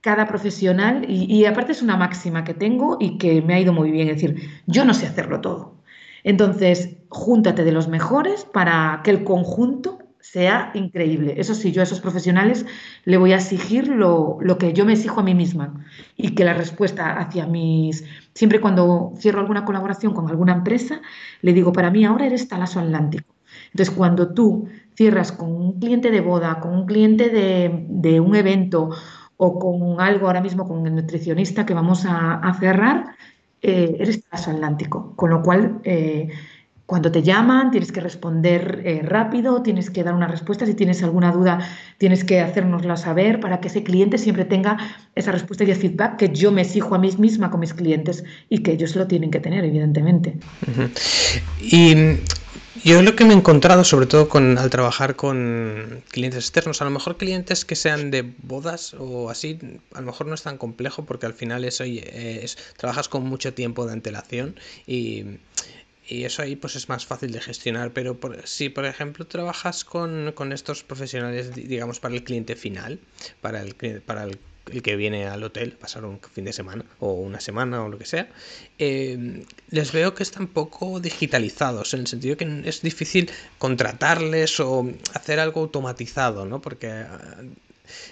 [0.00, 3.72] cada profesional, y, y aparte es una máxima que tengo y que me ha ido
[3.72, 5.78] muy bien, es decir, yo no sé hacerlo todo.
[6.24, 11.34] Entonces, júntate de los mejores para que el conjunto sea increíble.
[11.38, 12.66] Eso sí, yo a esos profesionales
[13.04, 16.54] le voy a exigir lo, que yo me exijo a mí misma y que la
[16.54, 18.04] respuesta hacia mis...
[18.34, 21.00] Siempre cuando cierro alguna colaboración con alguna empresa,
[21.42, 23.34] le digo, para mí ahora eres talaso atlántico.
[23.72, 28.90] Entonces, cuando tú cierras con un cliente de boda, con un cliente de, un evento
[29.36, 33.16] o con algo ahora mismo con el nutricionista que vamos a, cerrar,
[33.62, 35.14] eh, eres talaso atlántico.
[35.16, 35.80] Con lo cual...
[35.84, 36.28] Eh,
[36.88, 40.64] cuando te llaman tienes que responder eh, rápido, tienes que dar una respuesta.
[40.64, 41.58] Si tienes alguna duda,
[41.98, 44.78] tienes que hacérnosla saber para que ese cliente siempre tenga
[45.14, 48.24] esa respuesta y el feedback que yo me exijo a mí misma con mis clientes
[48.48, 50.38] y que ellos lo tienen que tener, evidentemente.
[51.60, 51.94] Y
[52.84, 56.86] yo lo que me he encontrado, sobre todo con, al trabajar con clientes externos, a
[56.86, 59.58] lo mejor clientes que sean de bodas o así,
[59.92, 63.24] a lo mejor no es tan complejo porque al final es, oye, es, trabajas con
[63.24, 65.24] mucho tiempo de antelación y
[66.08, 70.32] y eso ahí pues es más fácil de gestionar, pero si por ejemplo trabajas con,
[70.52, 72.98] estos profesionales, digamos, para el cliente final,
[73.42, 74.38] para el, para el,
[74.82, 78.06] que viene al hotel, pasar un fin de semana o una semana o lo que
[78.06, 78.28] sea,
[78.78, 84.90] eh, les veo que están poco digitalizados, en el sentido que es difícil contratarles o
[85.14, 86.60] hacer algo automatizado, ¿no?
[86.60, 87.04] Porque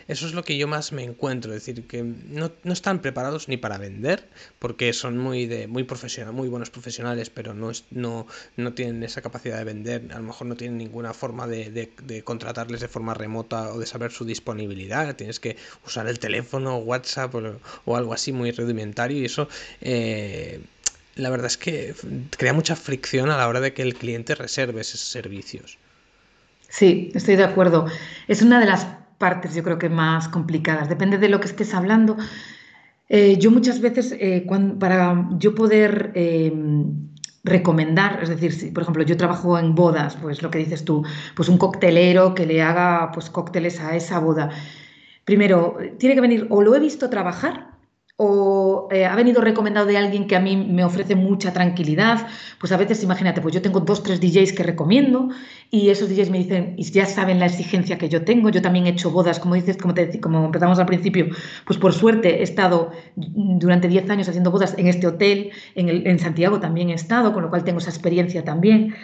[0.08, 3.56] eso es lo que yo más me encuentro, es decir, que no, están preparados ni
[3.56, 8.72] para vender, porque son muy de muy profesional, muy buenos profesionales, pero no, no, no
[8.74, 12.88] tienen esa capacidad de vender, a lo mejor no tienen ninguna forma de, contratarles de
[12.88, 18.12] forma remota o de saber su disponibilidad, tienes que usar el teléfono, WhatsApp o, algo
[18.12, 19.48] así muy rudimentario y eso...
[19.80, 20.60] Eh,
[21.16, 21.94] la verdad es que
[22.36, 25.78] crea mucha fricción a la hora de que el cliente reserve esos servicios.
[26.68, 27.86] Sí, estoy de acuerdo.
[28.28, 28.86] Es una de las
[29.18, 30.88] partes, yo creo que más complicadas.
[30.88, 32.16] Depende de lo que estés hablando.
[33.08, 34.46] Eh, yo muchas veces, eh,
[34.80, 37.08] para yo poder em,
[37.44, 41.04] recomendar, es decir, si por ejemplo yo trabajo en bodas, pues lo que dices tú,
[41.36, 44.50] pues un coctelero que le haga pues cócteles a esa boda.
[45.24, 47.75] Primero, tiene que venir o lo he visto trabajar
[48.18, 52.26] o eh, ha venido recomendado de alguien que a mí me ofrece mucha tranquilidad,
[52.58, 55.28] pues a veces imagínate, pues yo tengo dos, tres DJs que recomiendo
[55.70, 58.86] y esos DJs me dicen, y ya saben la exigencia que yo tengo, yo también
[58.86, 61.26] he hecho bodas, como dices, como, como empezamos al principio,
[61.66, 66.18] pues por suerte he estado durante 10 años haciendo bodas en este hotel, en, en
[66.18, 68.94] Santiago también he estado, con lo cual tengo esa experiencia también.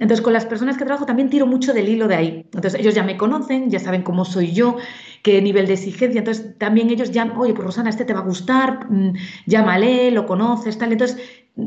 [0.00, 2.28] Entonces, con las personas que trabajo también tiro mucho del hilo de ahí.
[2.54, 4.78] Entonces, ellos ya me conocen, ya saben cómo soy yo,
[5.22, 6.18] qué nivel de exigencia.
[6.18, 9.14] Entonces, también ellos ya, oye, pues Rosana, este te va a gustar, mm,
[9.46, 10.92] llámale, lo conoces, tal.
[10.92, 11.18] Entonces,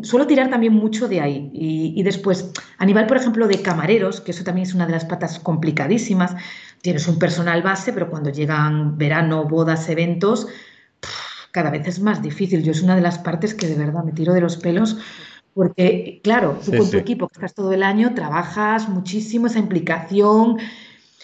[0.01, 1.51] suelo tirar también mucho de ahí.
[1.53, 5.05] Y, después, a nivel, por ejemplo, de camareros, que eso también es una de las
[5.05, 6.35] patas complicadísimas,
[6.81, 10.47] tienes un personal base, pero cuando llegan verano, bodas, eventos,
[11.51, 12.63] cada vez es más difícil.
[12.63, 14.97] Yo es una de las partes que de verdad me tiro de los pelos
[15.53, 20.57] porque, claro, tú con tu equipo que estás todo el año, trabajas muchísimo esa implicación.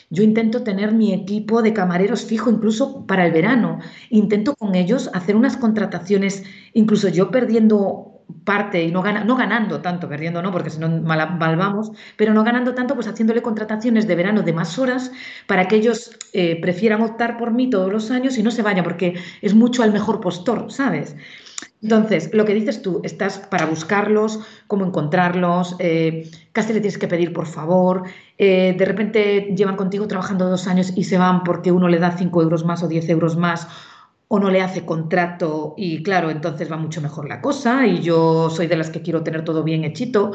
[0.10, 3.80] Yo intento tener mi equipo de camareros fijo incluso para el verano.
[4.10, 6.44] Intento con ellos hacer unas contrataciones,
[6.74, 8.10] incluso yo perdiendo
[8.44, 12.74] parte y no, ganando tanto, perdiendo no, porque si no mal, vamos, pero no ganando
[12.74, 15.12] tanto, pues haciéndole contrataciones de verano de más horas
[15.48, 18.84] para que ellos eh, prefieran optar por mí todos los años y no se vayan,
[18.84, 21.16] porque es mucho al mejor postor, ¿sabes?
[21.82, 27.08] Entonces, lo que dices tú, estás para buscarlos, cómo encontrarlos, eh, casi le tienes que
[27.08, 28.04] pedir por favor,
[28.38, 32.18] eh, de repente llevan contigo trabajando dos años y se van porque uno le da
[32.18, 33.68] cinco euros más o diez euros más
[34.28, 38.50] o no le hace contrato y claro, entonces va mucho mejor la cosa y yo
[38.50, 40.34] soy de las que quiero tener todo bien hechito.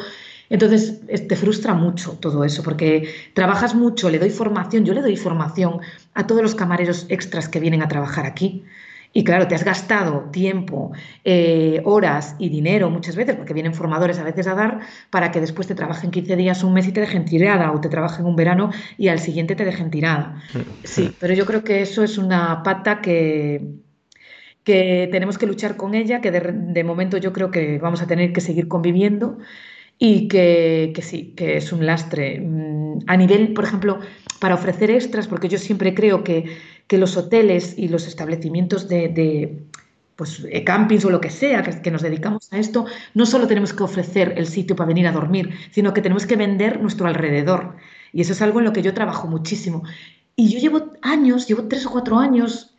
[0.50, 5.16] Entonces te frustra mucho todo eso porque trabajas mucho, le doy formación, yo le doy
[5.16, 5.80] formación
[6.14, 8.64] a todos los camareros extras que vienen a trabajar aquí.
[9.16, 10.90] Y claro, te has gastado tiempo,
[11.22, 15.40] eh, horas y dinero muchas veces, porque vienen formadores a veces a dar, para que
[15.40, 18.34] después te trabajen 15 días, un mes y te dejen tirada, o te trabajen un
[18.34, 20.42] verano y al siguiente te dejen tirada.
[20.52, 23.62] Mm, sí, pero yo creo que eso es una pata que,
[24.64, 28.32] que tenemos que luchar con ella, que de, momento yo creo que vamos a tener
[28.32, 29.38] que seguir conviviendo
[29.96, 32.40] y que, que sí, que es un lastre.
[32.40, 34.00] Mm, a nivel, por ejemplo,
[34.40, 36.44] para ofrecer extras, porque yo siempre creo que
[36.86, 39.62] que los hoteles y los establecimientos de,
[40.16, 43.72] pues, eh, campings o lo que sea, que, nos dedicamos a esto, no solo tenemos
[43.72, 47.76] que ofrecer el sitio para venir a dormir, sino que tenemos que vender nuestro alrededor.
[48.12, 49.82] Y eso es algo en lo que yo trabajo muchísimo.
[50.36, 52.74] Y yo llevo años, llevo tres o cuatro años,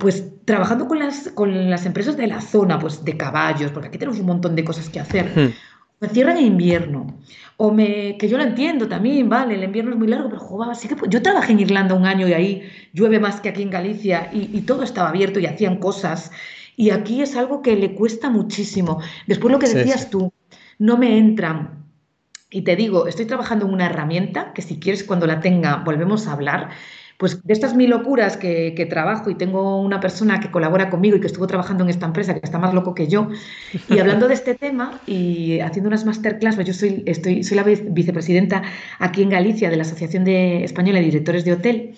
[0.00, 3.98] pues trabajando con las, con las empresas de la zona, pues de caballos, porque aquí
[3.98, 5.32] tenemos un montón de cosas que hacer.
[5.34, 5.54] Hmm.
[6.00, 7.18] Me cierran en invierno
[7.60, 10.76] o me, que yo lo entiendo también, vale, el invierno es muy largo, pero joder,
[10.76, 13.70] sí que yo trabajé en Irlanda un año y ahí llueve más que aquí en
[13.70, 16.30] Galicia y, todo estaba abierto y hacían cosas.
[16.76, 19.02] Y aquí es algo que le cuesta muchísimo.
[19.26, 20.32] Después lo que decías tú,
[20.78, 21.84] no me entran.
[22.48, 26.28] Y te digo, estoy trabajando en una herramienta que si quieres cuando la tenga volvemos
[26.28, 26.70] a hablar,
[27.18, 31.20] pues de estas mil locuras que, trabajo y tengo una persona que colabora conmigo y
[31.20, 33.28] que estuvo trabajando en esta empresa que está más loco que yo,
[33.90, 37.64] y hablando de este tema y haciendo unas masterclass, pues yo soy, estoy, soy la
[37.64, 38.62] vicepresidenta
[39.00, 41.94] aquí en Galicia de la Asociación de Española de Directores de Hotel.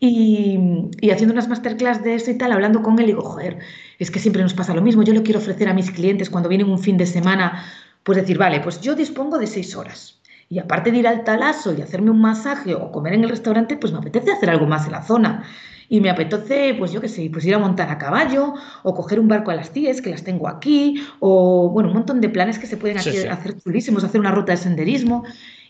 [0.00, 0.56] Y,
[1.00, 3.58] y, haciendo unas masterclass de eso y tal, hablando con él, digo, joder,
[3.98, 5.02] es que siempre nos pasa lo mismo.
[5.02, 7.64] Yo le quiero ofrecer a mis clientes cuando vienen un fin de semana,
[8.04, 10.17] pues decir, vale, pues yo dispongo de seis horas.
[10.50, 13.76] Y aparte de ir al talazo y hacerme un masaje o comer en el restaurante,
[13.76, 15.44] pues me apetece hacer algo más en la zona.
[15.90, 19.20] Y me apetece, pues yo qué sé, pues ir a montar a caballo o coger
[19.20, 22.58] un barco a las tías, que las tengo aquí, o bueno, un montón de planes
[22.58, 25.24] que se pueden hacer chulísimos, hacer una ruta de senderismo.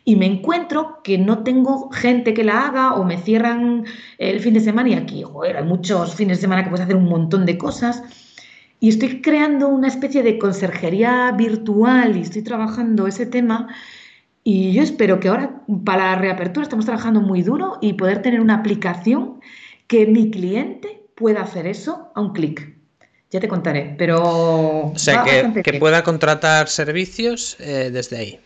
[0.04, 3.84] Y me encuentro que no tengo gente que la haga o me cierran
[4.18, 6.96] el fin de semana y aquí, joder, hay muchos fines de semana que puedes hacer
[6.96, 8.02] un montón de cosas.
[8.80, 13.68] Y estoy creando una especie de conserjería virtual y estoy trabajando ese tema
[14.50, 18.40] y yo espero que ahora, para la reapertura, estamos trabajando muy duro y poder tener
[18.40, 19.40] una aplicación
[19.86, 22.74] que mi cliente pueda hacer eso a un clic.
[23.30, 24.22] Ya te contaré, pero...
[24.22, 28.40] O sea, que, pueda contratar servicios eh, desde ahí.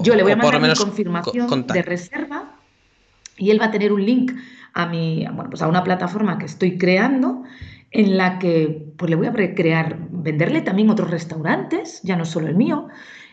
[0.00, 2.54] yo le voy a mandar mi confirmación de reserva
[3.36, 4.32] y él va a tener un link
[4.72, 7.42] a, mi, bueno, pues a una plataforma que estoy creando
[7.90, 12.48] en la que pues le voy a crear, venderle también otros restaurantes, ya no solo
[12.48, 12.88] el mío,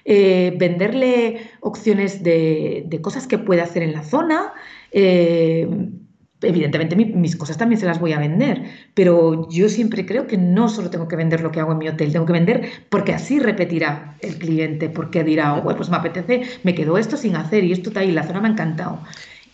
[0.06, 4.54] eh, venderle opciones de, cosas que puede hacer en la zona,
[4.92, 5.68] eh,
[6.42, 10.70] evidentemente mis cosas también se las voy a vender, pero yo siempre creo que no
[10.70, 13.40] solo tengo que vender lo que hago en mi hotel, tengo que vender porque así
[13.40, 17.64] repetirá el cliente, porque dirá, oh, bueno, pues me apetece, me quedó esto sin hacer
[17.64, 19.00] y esto está ahí, la zona me ha encantado.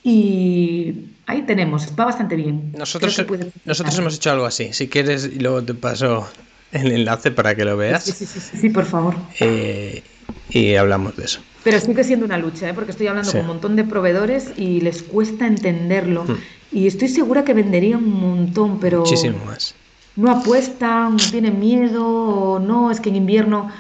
[0.03, 2.71] Y ahí tenemos, va bastante bien.
[2.77, 3.25] Nosotros,
[3.65, 6.29] nosotros hemos hecho algo así, si quieres, luego te paso
[6.71, 8.05] el enlace para que lo veas.
[8.05, 9.15] Sí, sí, sí, sí, por favor.
[9.39, 10.03] Eh,
[10.49, 11.41] y hablamos de eso.
[11.63, 12.73] Pero sigue siendo una lucha, ¿eh?
[12.73, 16.23] porque estoy hablando con un montón de proveedores y les cuesta entenderlo.
[16.23, 16.37] Hmm.
[16.71, 18.99] Y estoy segura que venderían un montón, pero.
[18.99, 19.75] Muchísimo más.
[20.15, 23.71] No apuestan, tienen miedo, no, es que en invierno.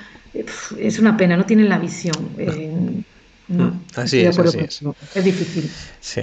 [0.77, 2.29] Es una pena, no tienen la visión.
[2.37, 3.03] Eh,
[3.47, 3.81] no, hmm.
[3.95, 4.81] así es, así es.
[5.15, 5.71] Es difícil.
[5.99, 6.21] Sí.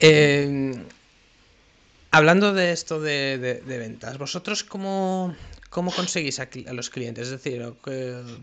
[0.00, 0.74] Eh,
[2.10, 5.34] hablando de esto de, de, ventas, ¿vosotros cómo,
[5.70, 7.28] cómo conseguís a, los clientes?
[7.28, 7.62] Es decir,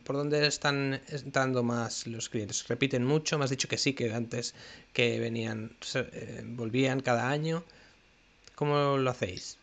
[0.04, 2.68] ¿por dónde están entrando más los clientes?
[2.68, 3.38] ¿Repiten mucho?
[3.38, 4.56] Me has dicho que sí, que antes
[4.94, 7.64] que venían, eh, volvían cada año.
[8.56, 9.60] ¿Cómo lo hacéis?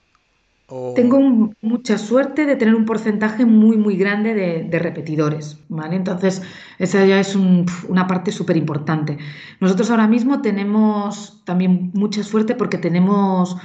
[0.94, 5.94] Tengo mucha suerte de tener un porcentaje muy, muy grande de, repetidores, ¿vale?
[5.94, 6.40] Entonces,
[6.78, 9.18] esa ya es una parte súper importante.
[9.60, 13.58] Nosotros ahora mismo tenemos también mucha suerte porque tenemos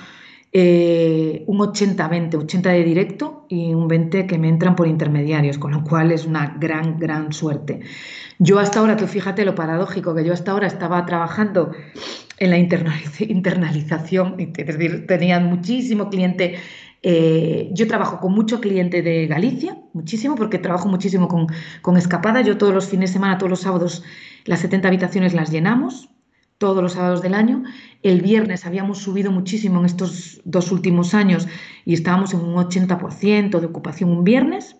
[0.51, 5.71] eh, un 80-20, 80 de directo y un 20 que me entran por intermediarios, con
[5.71, 7.81] lo cual es una gran, gran suerte.
[8.39, 11.71] Yo hasta ahora, tú fíjate lo paradójico, que yo hasta ahora estaba trabajando
[12.37, 16.55] en la internalización, es decir, tenía muchísimo cliente.
[17.01, 21.47] Eh, yo trabajo con mucho cliente de Galicia, muchísimo, porque trabajo muchísimo con,
[21.81, 22.41] con Escapada.
[22.41, 24.03] Yo todos los fines de semana, todos los sábados,
[24.45, 26.09] las 70 habitaciones las llenamos
[26.59, 27.63] todos los sábados del año.
[28.03, 31.47] El viernes habíamos subido muchísimo en estos dos últimos años
[31.85, 34.75] y estábamos en un 80% de ocupación un viernes.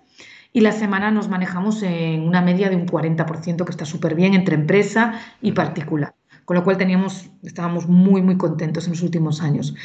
[0.52, 4.34] Y la semana nos manejamos en una media de un 40%, que está súper bien
[4.34, 6.14] entre empresa y particular.
[6.46, 9.76] Con lo cual teníamos, estábamos muy, muy contentos en los últimos años.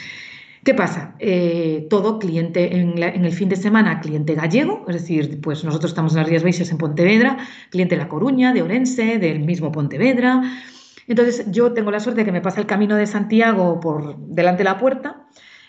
[0.65, 1.15] ¿Qué pasa?
[1.19, 5.91] Eh, todo cliente en, en, el fin de semana, cliente gallego, es decir, pues nosotros
[5.91, 7.37] estamos en las Rías Baixas en Pontevedra,
[7.69, 10.41] cliente de La Coruña, de Orense, del mismo Pontevedra,
[11.09, 14.59] entonces yo tengo la suerte de que me pasa el camino de Santiago por delante
[14.59, 15.27] de la puerta.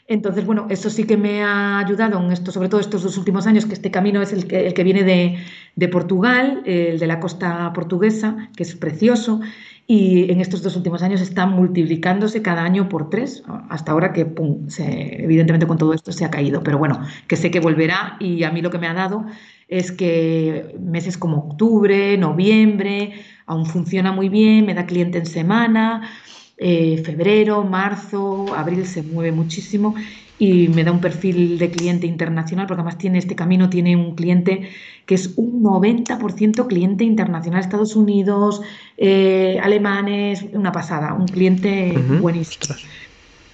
[0.07, 3.47] Entonces, bueno, eso sí que me ha ayudado en esto, sobre todo estos dos últimos
[3.47, 5.37] años, que este camino es el que, el que viene de,
[5.75, 9.41] de Portugal, el de la costa portuguesa, que es precioso,
[9.87, 14.25] y en estos dos últimos años está multiplicándose cada año por tres, hasta ahora que,
[14.25, 18.43] pum, evidentemente con todo esto se ha caído, pero bueno, que sé que volverá y
[18.43, 19.25] a mí lo que me ha dado
[19.67, 23.13] es que meses como octubre, noviembre,
[23.45, 26.09] aún funciona muy bien, me da cliente en semana,
[26.57, 29.95] eh, febrero, marzo, abril se mueve muchísimo
[30.37, 34.15] y me da un perfil de cliente internacional, porque además tiene este camino, tiene un
[34.15, 34.69] cliente
[35.05, 38.61] que es un 90% cliente internacional, Estados Unidos,
[38.97, 42.75] eh, alemanes, una pasada, un cliente buenísimo.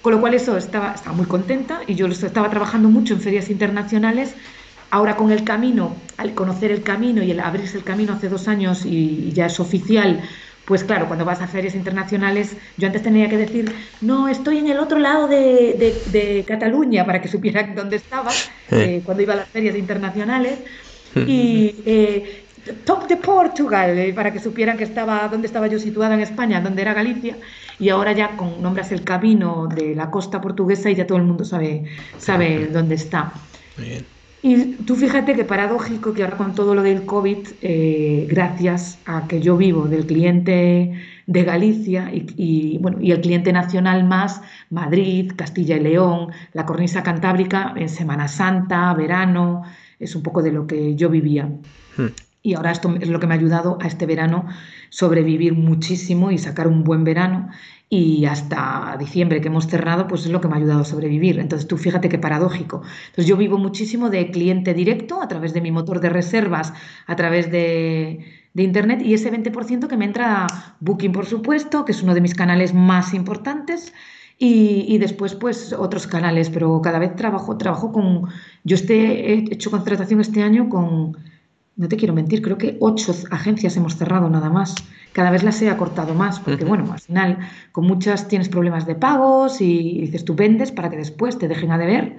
[0.00, 3.50] Con lo cual eso estaba, estaba muy contenta y yo estaba trabajando mucho en ferias
[3.50, 4.34] internacionales
[4.92, 8.46] Ahora con el camino, al conocer el camino y el abrirse el camino hace dos
[8.46, 10.20] años y ya es oficial,
[10.66, 14.68] pues claro, cuando vas a ferias internacionales, yo antes tenía que decir, no, estoy en
[14.68, 18.30] el otro lado de, Cataluña para que supieran dónde estaba
[18.70, 20.58] eh, cuando iba a las ferias internacionales.
[21.14, 22.44] Y eh,
[22.84, 26.60] top de Portugal, eh, para que supieran que estaba, dónde estaba yo situada en España,
[26.60, 27.38] dónde era Galicia.
[27.78, 31.24] Y ahora ya con nombras el camino de la costa portuguesa y ya todo el
[31.24, 31.84] mundo sabe,
[32.18, 33.32] sabe dónde está.
[33.78, 34.11] Muy bien.
[34.42, 39.28] Y tú fíjate que paradójico que ahora con todo lo del COVID, eh, gracias a
[39.28, 45.32] que yo vivo del cliente de Galicia y, bueno, y el cliente nacional más, Madrid,
[45.36, 49.62] Castilla y León, la cornisa cantábrica en Semana Santa, verano,
[50.00, 51.48] es un poco de lo que yo vivía.
[51.96, 52.08] Hmm.
[52.42, 54.46] Y ahora esto es lo que me ha ayudado a este verano
[54.88, 57.48] sobrevivir muchísimo y sacar un buen verano
[57.92, 61.38] y hasta diciembre que hemos cerrado, pues es lo que me ha ayudado a sobrevivir.
[61.38, 62.80] Entonces tú fíjate qué paradójico.
[63.08, 66.72] Entonces yo vivo muchísimo de cliente directo a través de mi motor de reservas,
[67.06, 68.24] a través de,
[68.54, 70.46] Internet y ese 20% que me entra
[70.80, 73.92] Booking, por supuesto, que es uno de mis canales más importantes.
[74.38, 78.22] Y, después, pues, otros canales, pero cada vez trabajo, trabajo con.
[78.64, 81.16] Yo este, he hecho contratación este año con,
[81.76, 84.74] no te quiero mentir, creo que ocho agencias hemos cerrado nada más.
[85.12, 87.38] Cada vez las he acortado más, porque bueno, al final
[87.70, 91.70] con muchas tienes problemas de pagos y dices tú vendes para que después te dejen
[91.70, 92.18] a deber.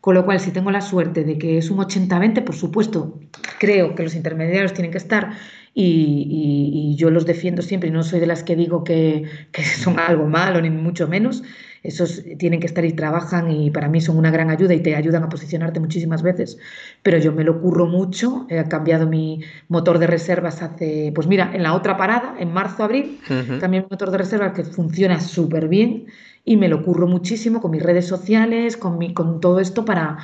[0.00, 3.18] Con lo cual, si tengo la suerte de que es un 80-20, por supuesto,
[3.58, 5.32] creo que los intermediarios tienen que estar
[5.74, 9.98] y, yo los defiendo siempre y no soy de las que digo que, que son
[9.98, 11.42] algo malo, ni mucho menos
[11.82, 14.96] esos tienen que estar y trabajan y para mí son una gran ayuda y te
[14.96, 16.58] ayudan a posicionarte muchísimas veces,
[17.02, 21.50] pero yo me lo curro mucho, he cambiado mi motor de reservas hace, pues mira,
[21.54, 23.20] en la otra parada, en marzo, abril,
[23.60, 26.06] cambié mi motor de reservas que funciona súper bien
[26.46, 30.18] y me lo curro muchísimo con mis redes sociales, con, mi, con todo esto para...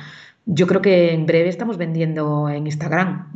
[0.45, 3.31] Yo creo que en breve estamos vendiendo en Instagram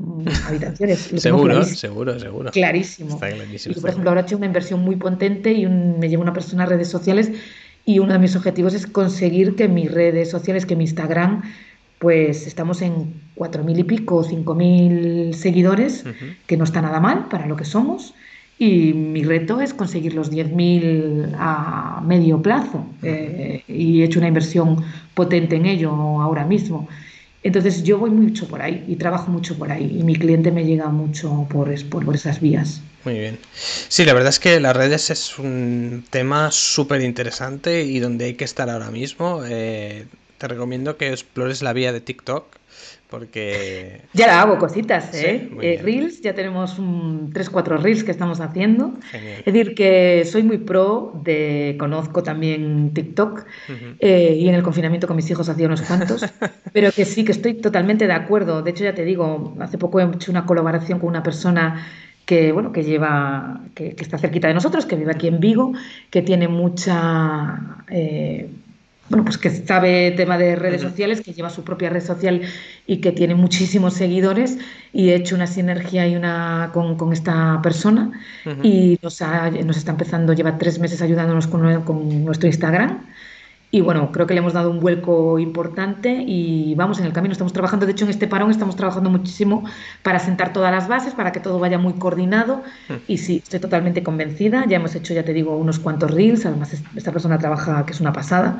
[0.46, 1.00] habitaciones.
[1.16, 2.52] seguro, seguro, seguro.
[2.52, 3.12] Clarísimo.
[3.12, 3.76] Está clarísimo.
[3.78, 6.64] Y, por ejemplo, ahora he hecho una inversión muy potente y me llevo una persona
[6.64, 7.32] a redes sociales
[7.88, 11.42] y uno de mis objetivos es conseguir que mis redes sociales, que mi Instagram,
[12.00, 16.04] pues estamos en cuatro mil y pico, cinco mil seguidores,
[16.48, 18.14] que no está nada mal para lo que somos.
[18.60, 22.86] Y mi reto es conseguir los 10.000 a medio plazo.
[23.04, 24.84] Eh, y he hecho una inversión
[25.14, 26.90] potente en ello ahora mismo.
[27.48, 29.98] Entonces yo voy mucho por ahí y trabajo mucho por ahí.
[30.00, 32.82] Y mi cliente me llega mucho por, por, por esas vías.
[33.06, 33.40] Muy bien.
[33.54, 38.34] Sí, la verdad es que las redes es un tema súper interesante y donde hay
[38.34, 39.44] que estar ahora mismo.
[39.48, 42.58] Eh, te recomiendo que explores la vía de TikTok
[43.10, 44.02] porque...
[44.14, 45.50] Ya la hago cositas, ¿eh?
[45.62, 48.94] eh reels, ya tenemos un 3-4 reels que estamos haciendo.
[49.14, 51.76] Es decir, que soy muy pro de...
[51.80, 53.46] Conozco también TikTok
[54.00, 56.26] eh, y en el confinamiento con mis hijos hacía unos cuantos,
[56.74, 58.62] pero que sí, que estoy totalmente de acuerdo.
[58.62, 61.88] De hecho, ya te digo, hace poco he hecho una colaboración con una persona
[62.26, 65.72] que bueno que lleva que, está cerquita de nosotros que vive aquí en Vigo
[66.10, 68.50] que tiene mucha eh,
[69.10, 72.42] bueno, pues que sabe tema de redes sociales, que lleva su propia red social
[72.86, 74.58] y que tiene muchísimos seguidores
[74.92, 78.12] y he hecho una sinergia y una con, esta persona.
[78.64, 79.22] Y nos,
[79.66, 83.06] nos, está empezando, lleva tres meses ayudándonos con, con, nuestro Instagram.
[83.70, 87.34] Y bueno, creo que le hemos dado un vuelco importante y vamos en el camino,
[87.34, 89.66] estamos trabajando, de hecho en este parón estamos trabajando muchísimo
[90.04, 92.64] para sentar todas las bases, para que todo vaya muy coordinado.
[93.08, 96.82] Y sí, estoy totalmente convencida, ya hemos hecho, ya te digo, unos cuantos reels, además
[96.96, 98.60] esta persona trabaja que es una pasada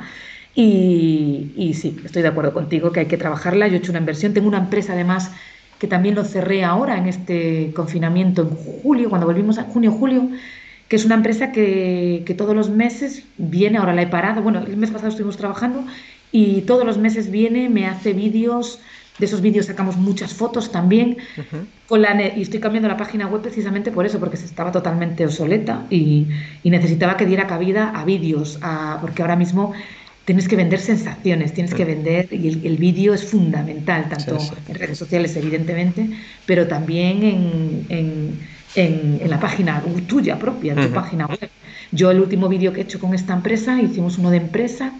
[0.60, 3.68] y, sí, estoy de acuerdo contigo que hay que trabajarla.
[3.68, 5.30] Yo he hecho una inversión, tengo una empresa además
[5.78, 8.48] que también lo cerré ahora en este confinamiento en
[8.82, 10.28] julio, cuando volvimos a junio, julio,
[10.88, 14.58] que es una empresa que, que, todos los meses viene, ahora la he parado, bueno,
[14.58, 15.84] el mes pasado estuvimos trabajando
[16.32, 18.80] y todos los meses viene, me hace vídeos,
[19.20, 21.18] de esos vídeos sacamos muchas fotos también,
[21.86, 25.24] con la, y estoy cambiando la página web precisamente por eso, porque se estaba totalmente
[25.24, 26.26] obsoleta y,
[26.64, 28.58] y necesitaba que diera cabida a vídeos,
[29.00, 29.72] porque ahora mismo
[30.28, 34.36] tienes que vender sensaciones, tienes que vender, y el, vídeo es fundamental, tanto
[34.68, 36.10] en redes sociales, evidentemente,
[36.44, 41.48] pero también en, la página tuya propia, en tu página web.
[41.92, 44.92] Yo el último vídeo que he hecho con esta empresa, hicimos uno de empresa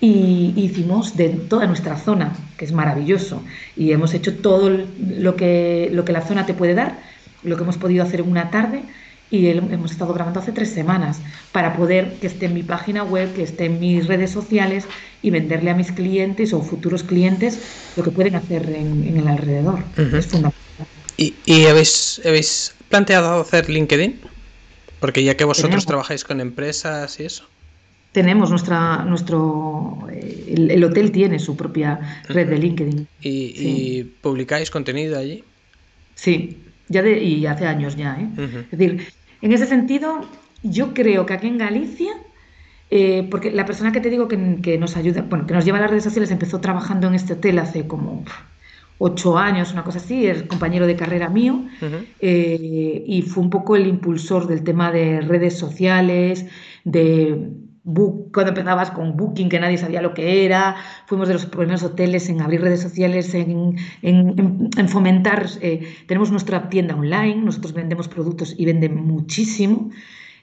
[0.00, 3.42] y hicimos de toda nuestra zona, que es maravilloso,
[3.76, 7.00] y hemos hecho todo lo que, lo que la zona te puede dar,
[7.42, 8.84] lo que hemos podido hacer en una tarde,
[9.30, 11.20] y hemos estado grabando hace tres semanas
[11.52, 14.86] para poder que esté en mi página web, que esté en mis redes sociales
[15.22, 17.60] y venderle a mis clientes o futuros clientes
[17.96, 19.84] lo que pueden hacer en, el alrededor.
[19.96, 20.54] Es fundamental.
[21.16, 24.20] ¿Y, y habéis, habéis, planteado hacer LinkedIn?
[24.98, 27.44] Porque ya que vosotros trabajáis con empresas y eso.
[28.12, 33.06] Tenemos nuestra, nuestro, el, hotel tiene su propia red de LinkedIn.
[33.22, 35.44] ¿Y, publicáis contenido allí?
[36.16, 36.58] Sí,
[36.88, 38.18] ya de, y hace años ya.
[38.20, 38.64] ¿eh?
[38.72, 39.06] Es decir,
[39.42, 40.20] en ese sentido,
[40.62, 42.12] yo creo que aquí en Galicia,
[42.90, 44.36] eh, porque la persona que te digo que,
[44.78, 47.58] nos ayuda, bueno, que nos lleva a las redes sociales empezó trabajando en este hotel
[47.58, 48.24] hace como
[48.98, 51.64] ocho años, una cosa así, es compañero de carrera mío,
[52.20, 56.46] eh, y fue un poco el impulsor del tema de redes sociales,
[56.84, 57.48] de
[57.94, 60.76] cuando empezabas con Booking, que nadie sabía lo que era,
[61.06, 63.76] fuimos de los primeros hoteles en abrir redes sociales, en,
[64.88, 69.90] fomentar, eh, tenemos nuestra tienda online, nosotros vendemos productos y venden muchísimo,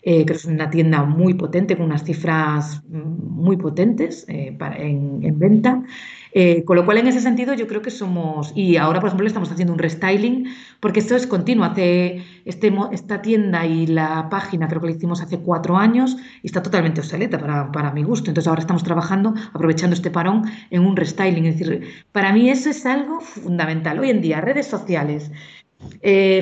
[0.10, 5.84] eh, que es una tienda muy potente, con unas cifras muy potentes eh, en, venta.
[6.32, 8.54] Eh, con lo cual, en ese sentido, yo creo que somos.
[8.56, 10.46] Y ahora, por ejemplo, estamos haciendo un restyling,
[10.80, 11.66] porque esto es continuo.
[11.66, 16.48] Hace este, esta tienda y la página, creo que la hicimos hace cuatro años, y
[16.48, 18.32] está totalmente obsoleta para, para mi gusto.
[18.32, 21.48] Entonces, ahora estamos trabajando, aprovechando este parón, en un restyling.
[21.48, 24.00] Es decir, para mí eso es algo fundamental.
[24.00, 25.32] Hoy en día, redes sociales,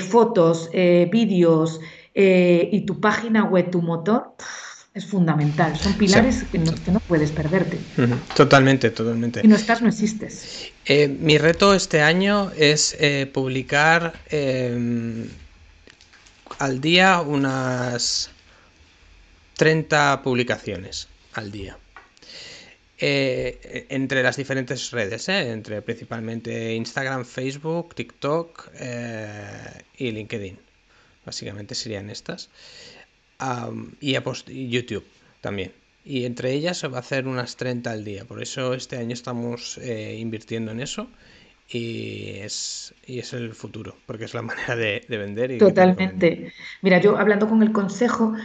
[0.07, 0.69] fotos,
[2.15, 4.35] eh, y tu página web, tu motor
[4.95, 5.77] es fundamental.
[5.77, 7.77] Son pilares que, no, puedes perderte.
[8.33, 9.41] Totalmente, totalmente.
[9.41, 10.71] Si no estás, no existes.
[10.85, 15.27] Eh, mi reto este año es eh, publicar em,
[16.59, 18.31] al día unas
[19.57, 21.77] 30 publicaciones al día.
[22.97, 28.69] Eh, entre las diferentes redes, entre principalmente Instagram, Facebook, TikTok
[29.97, 30.64] y LinkedIn.
[31.25, 32.49] Básicamente serían estas
[33.99, 35.05] y, a YouTube
[35.41, 35.71] también.
[36.03, 38.25] Y entre ellas se va a hacer unas 30 al día.
[38.25, 41.07] Por eso este año estamos eh, invirtiendo en eso.
[41.67, 45.57] Y es, y es el futuro, porque es la manera de, vender.
[45.57, 46.53] Totalmente.
[46.81, 48.35] Mira, yo hablando con el consejo,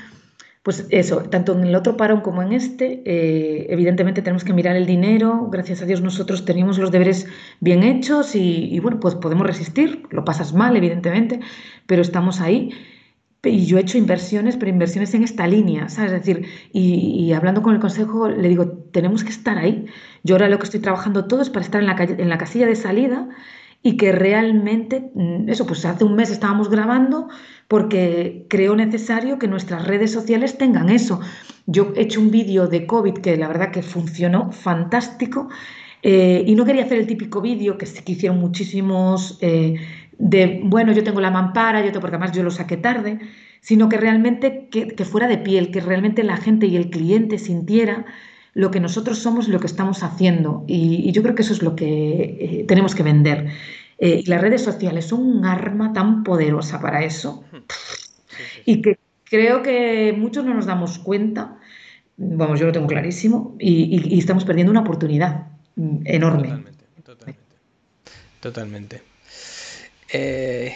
[0.62, 4.76] Pues eso, tanto en el otro parón como en este, eh, evidentemente tenemos que mirar
[4.76, 5.48] el dinero.
[5.50, 7.26] Gracias a Dios nosotros tenemos los deberes
[7.60, 10.02] bien hechos y, bueno, pues podemos resistir.
[10.10, 11.40] Lo pasas mal, evidentemente,
[11.86, 12.72] pero estamos ahí.
[13.42, 16.12] Y yo he hecho inversiones, pero inversiones en esta línea, ¿sabes?
[16.12, 19.86] Es decir, y, hablando con el consejo, le digo, tenemos que estar ahí.
[20.24, 22.66] Yo ahora lo que estoy trabajando todo es para estar en la, en la casilla
[22.66, 23.30] de salida
[23.82, 27.28] y que realmente, mm, eso, pues hace un mes estábamos grabando
[27.68, 31.20] porque creo necesario que nuestras redes sociales tengan eso.
[31.66, 35.48] Yo he hecho un vídeo de COVID que la verdad que funcionó fantástico
[36.02, 39.76] eh, y no quería hacer el típico vídeo que, que hicieron muchísimos eh,
[40.18, 43.18] de, bueno, yo tengo la mampara, yo tengo, porque además yo lo saqué tarde,
[43.60, 48.06] sino que realmente que, fuera de piel, que realmente la gente y el cliente sintiera
[48.54, 50.64] lo que nosotros somos y lo que estamos haciendo.
[50.66, 53.48] Y, yo creo que eso es lo que eh, tenemos que vender.
[53.98, 57.44] Eh, y las redes sociales son un arma tan poderosa para eso.
[58.64, 61.58] Y que creo que muchos no nos damos cuenta,
[62.16, 66.48] vamos, yo lo tengo clarísimo, y, estamos perdiendo una oportunidad mm, enorme.
[66.48, 67.40] Totalmente, totalmente.
[68.40, 69.02] Totalmente.
[70.12, 70.74] Eh,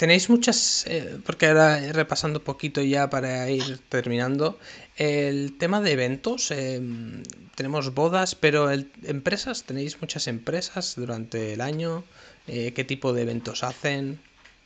[0.00, 4.58] Tenéis muchas, eh, porque ahora repasando poquito ya para ir terminando,
[4.96, 7.22] el tema de eventos, em,
[7.54, 12.02] tenemos bodas, pero empresas, tenéis muchas empresas durante el año,
[12.46, 14.18] eh, ¿qué tipo de eventos hacen?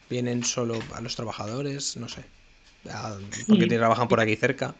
[0.09, 1.97] ¿Vienen solo a los trabajadores?
[1.97, 2.23] No sé,
[3.49, 4.77] porque trabajan por aquí cerca.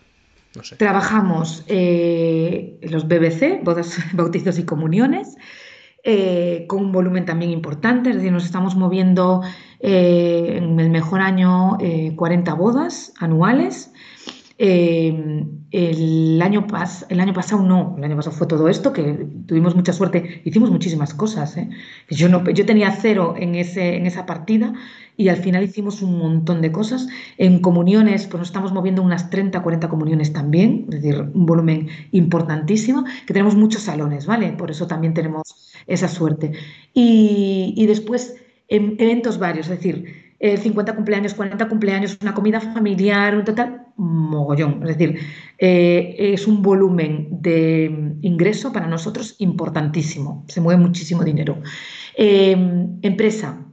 [0.55, 0.77] No sé.
[0.77, 5.35] Trabajamos eh, los BBC, bodas, bautizos y comuniones,
[6.69, 9.41] con un volumen también importante, es decir, nos estamos moviendo
[9.87, 11.77] eh, en el mejor año
[12.17, 13.93] 40 eh, bodas anuales.
[14.57, 16.67] Eh, el, año
[17.11, 20.71] el año pasado no, el año pasado fue todo esto, que tuvimos mucha suerte, hicimos
[20.71, 21.59] muchísimas cosas.
[22.09, 24.73] Yo, no, yo tenía cero en, ese, en esa partida
[25.19, 27.07] y al final hicimos un montón de cosas.
[27.37, 31.89] En comuniones, pues nos estamos moviendo unas 30, 40 comuniones también, es decir, un volumen
[32.13, 34.53] importantísimo, que tenemos muchos salones, ¿vale?
[34.53, 36.53] Por eso también tenemos esa suerte.
[36.95, 38.37] Y después
[38.75, 44.83] eventos varios, es decir, 50 eh, cumpleaños, 40 cumpleaños, una comida familiar, un total mogollón.
[44.83, 45.19] Es decir,
[45.59, 51.63] eh, es un volumen de ingreso para nosotros importantísimo, se mueve muchísimo dinero.
[52.17, 53.65] Em, empresa,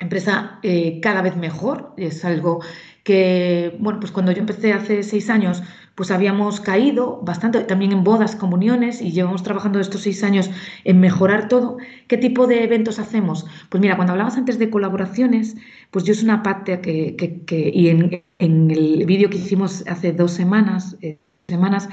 [0.00, 2.60] empresa eh, cada vez mejor, es algo
[3.04, 5.62] que, bueno, pues cuando yo empecé hace seis años,
[5.94, 10.50] pues habíamos caído bastante también en bodas, comuniones y llevamos trabajando estos seis años
[10.84, 11.76] en mejorar todo.
[12.08, 13.46] ¿Qué tipo de eventos hacemos?
[13.68, 15.56] Pues mira, cuando hablabas antes de colaboraciones,
[15.90, 20.96] pues yo es una parte que, y en, el vídeo que hicimos hace dos semanas,
[21.02, 21.18] eh,
[21.48, 21.88] semanas,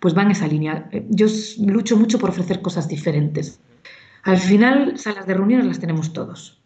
[0.00, 0.88] pues va en esa línea.
[1.08, 1.26] Yo
[1.60, 3.60] lucho mucho por ofrecer cosas diferentes.
[4.22, 6.59] Al final, salas de reuniones las tenemos todos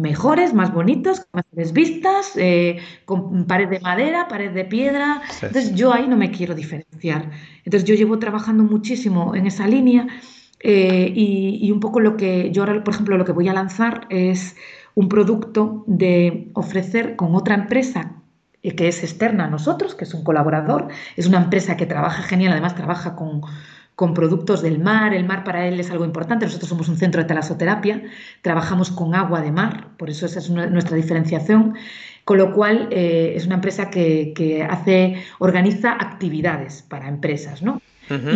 [0.00, 5.22] mejores, más bonitos, con mejores vistas, eh, con pared de madera, pared de piedra.
[5.42, 7.30] Entonces yo ahí no me quiero diferenciar.
[7.64, 10.06] Entonces yo llevo trabajando muchísimo en esa línea
[10.62, 14.06] eh, y, un poco lo que yo ahora, por ejemplo, lo que voy a lanzar
[14.10, 14.56] es
[14.94, 18.16] un producto de ofrecer con otra empresa
[18.62, 22.22] eh, que es externa a nosotros, que es un colaborador, es una empresa que trabaja
[22.22, 23.42] genial, además trabaja con
[24.00, 25.12] con productos del mar.
[25.12, 26.46] El mar para él es algo importante.
[26.46, 28.02] Nosotros somos un centro de talasoterapia,
[28.40, 31.74] trabajamos con agua de mar, por eso esa es nuestra diferenciación.
[32.24, 37.82] Con lo cual eh, es una empresa que, hace, organiza actividades para empresas, ¿no?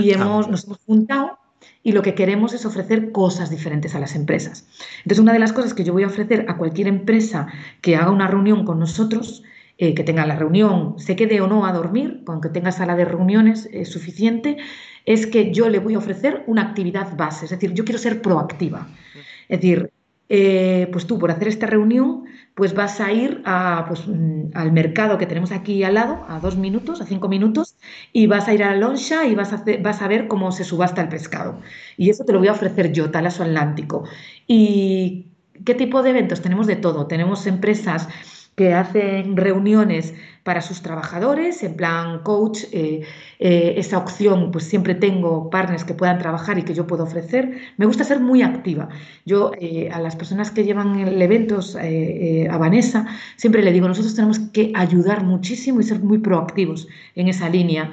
[0.02, 1.38] Y hemos, nos hemos juntado
[1.82, 4.66] y lo que queremos es ofrecer cosas diferentes a las empresas.
[4.98, 7.46] Entonces, una de las cosas que yo voy a ofrecer a cualquier empresa
[7.80, 9.42] que haga una reunión con nosotros,
[9.78, 12.94] eh, que tenga la reunión, se quede o no a dormir, con que tenga sala
[12.96, 14.58] de reuniones es suficiente,
[15.04, 18.22] es que yo le voy a ofrecer una actividad base, es decir, yo quiero ser
[18.22, 18.88] proactiva.
[19.48, 19.90] Es decir,
[20.28, 22.24] eh, pues tú por hacer esta reunión,
[22.54, 26.40] pues vas a ir a, pues, mm, al mercado que tenemos aquí al lado, a
[26.40, 27.76] dos minutos, a cinco minutos,
[28.12, 30.64] y vas a ir a la loncha y vas a, vas a ver cómo se
[30.64, 31.60] subasta el pescado.
[31.96, 34.04] Y eso te lo voy a ofrecer yo, Talaso Atlántico.
[34.46, 35.26] ¿Y
[35.64, 36.40] qué tipo de eventos?
[36.40, 37.06] Tenemos de todo.
[37.06, 38.08] Tenemos empresas
[38.54, 43.02] que hacen reuniones para sus trabajadores, en plan coach, eh,
[43.38, 47.58] eh, esa opción, pues siempre tengo partners que puedan trabajar y que yo puedo ofrecer.
[47.78, 48.90] Me gusta ser muy activa.
[49.24, 54.14] Yo eh, a las personas que llevan el eventos, a Vanessa, siempre le digo, nosotros
[54.14, 57.90] tenemos que ayudar muchísimo y ser muy proactivos en esa línea.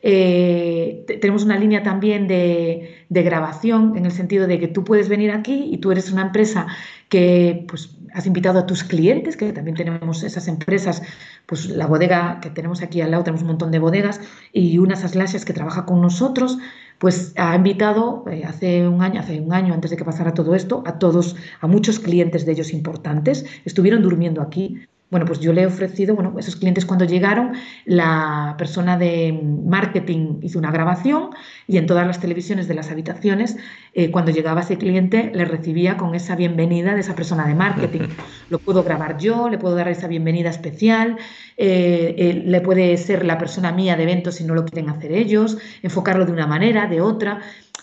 [0.00, 5.30] tenemos una línea también de, de, grabación en el sentido de que tú puedes venir
[5.32, 6.66] aquí y tú eres una empresa
[7.10, 11.02] que pues, has invitado a tus clientes, que también tenemos esas empresas,
[11.46, 14.20] pues la bodega que tenemos aquí al lado, tenemos un montón de bodegas,
[14.52, 16.58] y unas aslasias que trabaja con nosotros,
[16.98, 20.54] pues ha invitado eh, hace un año, hace un año antes de que pasara todo
[20.54, 24.86] esto, a todos, a muchos clientes de ellos importantes, estuvieron durmiendo aquí.
[25.10, 27.54] Bueno, pues yo le he ofrecido, bueno, esos clientes cuando llegaron,
[27.84, 29.32] la persona de
[29.64, 31.30] marketing hizo una grabación
[31.66, 33.56] y en todas las televisiones de las habitaciones,
[33.92, 38.06] eh, cuando llegaba ese cliente, le recibía con esa bienvenida de esa persona de marketing.
[38.50, 41.16] Lo puedo grabar yo, le puedo dar esa bienvenida especial,
[41.56, 45.12] eh, eh, le puede ser la persona mía de eventos si no lo quieren hacer
[45.12, 47.40] ellos, enfocarlo de una manera, de otra.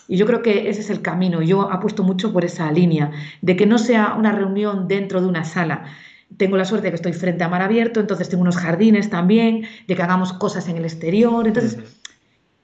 [0.08, 1.42] Y yo creo que ese es el camino.
[1.42, 3.10] Yo apuesto mucho por esa línea,
[3.42, 5.84] de que no sea una reunión dentro de una sala,
[6.36, 9.66] tengo la suerte de que estoy frente a mar abierto, entonces tengo unos jardines también,
[9.86, 11.46] de que hagamos cosas en el exterior.
[11.46, 11.78] Entonces,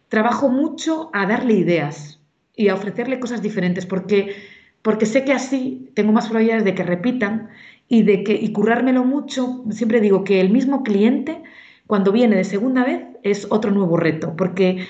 [0.09, 2.21] trabajo mucho a darle ideas
[2.55, 4.37] y a ofrecerle cosas diferentes, porque,
[4.83, 7.49] porque sé que así tengo más probabilidades de que repitan
[7.89, 9.65] y de que y currármelo mucho.
[9.71, 11.43] Siempre digo que el mismo cliente,
[11.87, 14.87] cuando viene de segunda vez, es otro nuevo reto, porque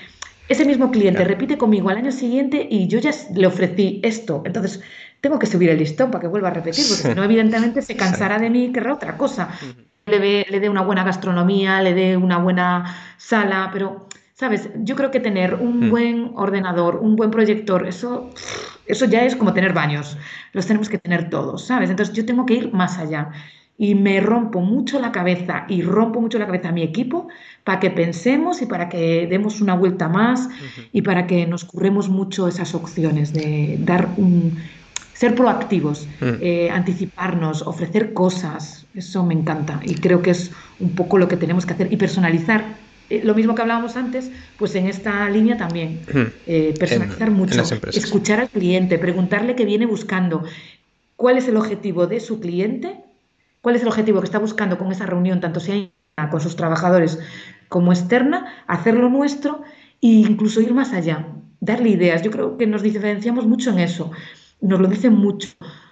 [0.47, 4.43] ese mismo cliente repite conmigo al año siguiente y yo ya le ofrecí esto.
[4.45, 4.81] Entonces,
[5.25, 7.95] tengo que subir el listón para que vuelva a repetir, porque si no, evidentemente se
[7.95, 9.49] cansará de mí y querrá otra cosa.
[10.05, 14.69] Le, le dé una buena gastronomía, le dé una buena sala, pero, ¿sabes?
[14.83, 15.89] Yo creo que tener un mm.
[15.89, 18.29] buen ordenador, un buen proyector, eso,
[18.85, 20.15] eso ya es como tener baños.
[20.53, 21.89] Los tenemos que tener todos, ¿sabes?
[21.89, 23.31] Entonces yo tengo que ir más allá.
[23.79, 27.29] Y me rompo mucho la cabeza y rompo mucho la cabeza a mi equipo
[27.63, 30.49] para que pensemos y para que demos una vuelta más
[30.93, 34.59] y para que nos curremos mucho esas opciones de dar un,
[35.15, 36.25] ser proactivos, mm.
[36.41, 41.37] eh, anticiparnos, ofrecer cosas, eso me encanta y creo que es un poco lo que
[41.37, 42.63] tenemos que hacer y personalizar.
[43.09, 46.21] Eh, lo mismo que hablábamos antes, pues en esta línea también, mm.
[46.47, 47.61] eh, personalizar mucho,
[47.93, 50.43] escuchar al cliente, preguntarle qué viene buscando,
[51.15, 52.95] cuál es el objetivo de su cliente,
[53.61, 55.89] cuál es el objetivo que está buscando con esa reunión, tanto sea
[56.29, 57.19] con sus trabajadores
[57.69, 59.61] como externa, hacerlo nuestro
[60.01, 61.25] e incluso ir más allá,
[61.61, 62.21] darle ideas.
[62.21, 64.11] Yo creo que nos diferenciamos mucho en eso
[64.67, 65.49] nos lo dicen mucho.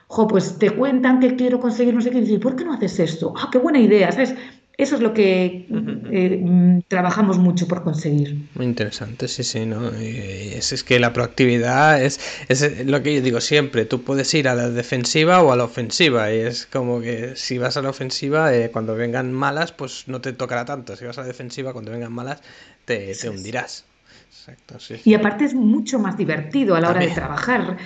[0.07, 2.99] Jo, pues te cuentan que quiero conseguir no sé qué, y ¿por qué no haces
[2.99, 3.34] esto?
[3.36, 4.11] ¡Ah, qué buena idea!
[4.11, 4.36] ¿Sabes?
[4.76, 5.67] Eso es lo que
[6.11, 8.49] eh, mm, trabajamos mucho por conseguir.
[8.55, 9.89] Muy interesante, sí, sí, ¿no?
[9.89, 12.19] Es, es, que la proactividad es,
[12.49, 15.65] es lo que yo digo siempre, tú puedes ir a la defensiva o a la
[15.65, 20.07] ofensiva, y es como que si vas a la ofensiva, eh, cuando vengan malas, pues
[20.07, 22.41] no te tocará tanto, si vas a la defensiva, cuando vengan malas,
[22.86, 23.86] te, te hundirás.
[24.28, 27.78] Exacto, sí, Y aparte es mucho más divertido a la hora de trabajar.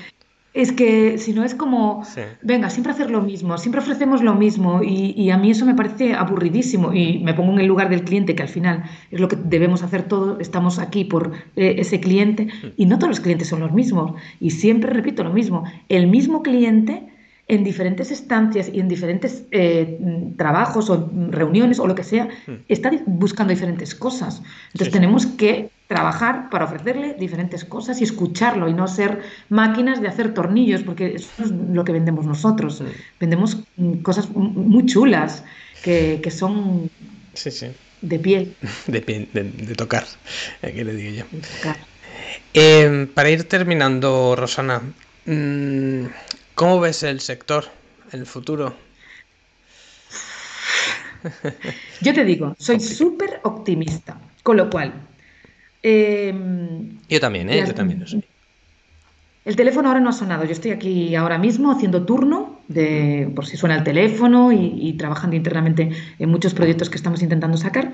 [0.58, 2.04] Es que si no es como,
[2.42, 6.16] venga, siempre hacer lo mismo, siempre ofrecemos lo mismo y, a mí eso me parece
[6.16, 9.36] aburridísimo y me pongo en el lugar del cliente, que al final es lo que
[9.36, 12.68] debemos hacer todos, estamos aquí por eh, ese cliente mm.
[12.76, 16.42] y no todos los clientes son los mismos y siempre repito lo mismo, el mismo
[16.42, 17.04] cliente
[17.48, 20.00] en diferentes estancias y en diferentes eh,
[20.38, 22.66] trabajos o reuniones o lo que sea, hmm.
[22.68, 24.42] está buscando diferentes cosas.
[24.74, 30.08] Entonces tenemos que trabajar para ofrecerle diferentes cosas y escucharlo y no ser máquinas de
[30.08, 32.84] hacer tornillos, porque eso es lo que vendemos nosotros.
[33.20, 35.44] Vendemos mm, cosas muy chulas
[35.84, 36.90] que, son
[38.02, 38.56] de piel.
[38.88, 40.06] De piel, de, tocar,
[40.62, 41.72] ¿qué le digo yo?
[42.54, 44.82] Eh, para ir terminando, Rosana,
[45.26, 46.06] mm,
[46.58, 47.66] ¿Cómo ves el sector,
[48.12, 48.76] el futuro?
[52.02, 55.07] Yo te digo, soy súper optimista, con lo cual...
[55.90, 57.64] Em, yo también, ¿eh?
[57.66, 58.22] Yo también lo soy.
[59.46, 60.44] El teléfono ahora no ha sonado.
[60.44, 65.38] Yo estoy aquí ahora mismo haciendo turno de por si suena el teléfono y, trabajando
[65.38, 67.94] internamente en muchos proyectos que estamos intentando sacar.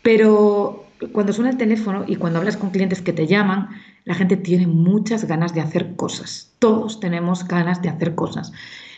[0.00, 3.68] Pero cuando suena el teléfono y cuando hablas con clientes que te llaman,
[4.06, 6.54] la gente tiene muchas ganas de hacer cosas.
[6.58, 8.50] Todos tenemos ganas de hacer cosas.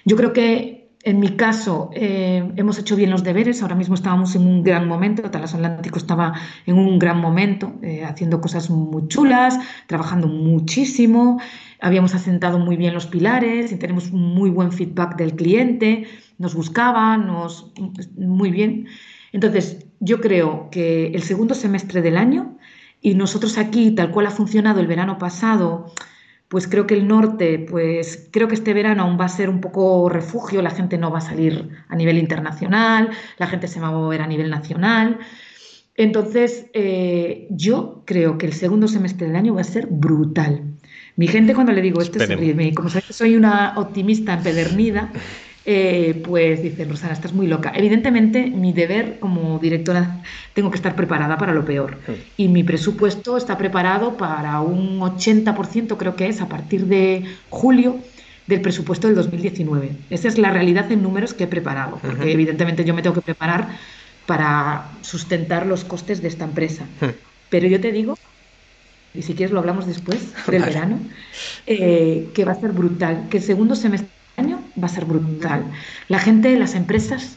[0.05, 3.63] Yo creo que en mi caso eh, hemos hecho bien los deberes.
[3.63, 5.31] Ahora mismo estábamos en un gran momento.
[5.31, 6.35] Talas Atlántico estaba
[6.67, 11.41] en un gran momento, eh, haciendo cosas muy chulas, trabajando muchísimo.
[11.81, 16.09] Habíamos asentado muy bien los pilares y tenemos muy buen feedback del cliente.
[16.39, 17.73] Nos buscaba, nos
[18.17, 18.89] muy bien.
[19.31, 22.59] Entonces, yo creo que el segundo semestre del año
[23.01, 25.93] y nosotros aquí, tal cual ha funcionado el verano pasado,
[26.49, 29.61] pues creo que el norte, pues creo que este verano aún va a ser un
[29.61, 33.89] poco refugio, la gente no va a salir a nivel internacional, la gente se va
[33.89, 35.19] a mover a nivel nacional.
[35.97, 40.63] Entonces, eh, yo creo que el segundo semestre del año va a ser brutal.
[41.17, 45.11] Mi gente cuando le digo esto se ríe, como sabes que soy una optimista empedernida,
[45.69, 47.73] eh, pues dicen, Rosana, estás muy loca.
[47.75, 50.23] Evidentemente, mi deber como directora,
[50.55, 51.99] tengo que estar preparada para lo peor.
[52.37, 57.99] Y mi presupuesto está preparado para un 80%, creo que es, a partir de julio
[58.47, 59.91] del presupuesto del 2019.
[60.09, 63.23] Esa es la realidad en números que he preparado, porque evidentemente yo me tengo que
[63.23, 63.77] preparar
[64.25, 66.85] para sustentar los costes de esta empresa.
[67.51, 68.17] Pero yo te digo,
[69.15, 71.01] y si quieres lo hablamos después del verano,
[71.67, 75.65] eh, que va a ser brutal, que el segundo semestre año va a ser brutal.
[76.09, 77.37] La gente, las empresas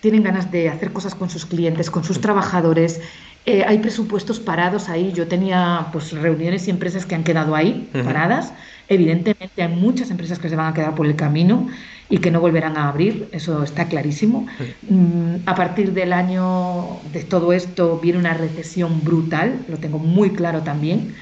[0.00, 3.00] tienen ganas de hacer cosas con sus clientes, con sus trabajadores.
[3.46, 5.12] Eh, hay presupuestos parados ahí.
[5.12, 8.52] Yo tenía pues reuniones y empresas que han quedado ahí, paradas.
[8.88, 11.68] Evidentemente hay muchas empresas que se van a quedar por el camino
[12.12, 14.46] y que no volverán a abrir, eso está clarísimo.
[14.86, 20.30] Mm, a partir del año de todo esto viene una recesión brutal, lo tengo muy
[20.30, 21.14] claro también,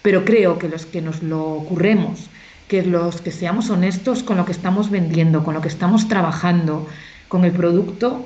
[0.00, 2.30] pero creo que los que nos lo ocurremos,
[2.70, 6.86] que los que seamos honestos con lo que estamos vendiendo, con lo que estamos trabajando,
[7.26, 8.24] con el producto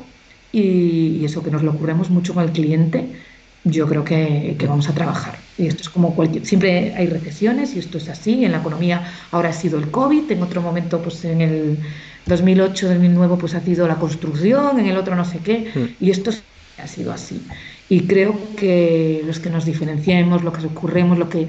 [0.53, 3.09] y, eso que nos lo ocurremos mucho con el cliente,
[3.64, 5.38] yo creo que, vamos a trabajar.
[5.57, 8.45] Y esto es como cualquier, siempre hay recesiones y esto es así.
[8.45, 11.78] En la economía ahora ha sido el COVID, en otro momento, pues en el
[12.26, 15.70] 2008, 2009, pues ha sido la construcción, en el otro no sé qué.
[15.74, 16.05] Mm.
[16.05, 16.32] Y esto
[16.76, 17.40] ha sido así.
[17.88, 21.49] Y creo que los que nos diferenciemos, lo que ocurremos, lo que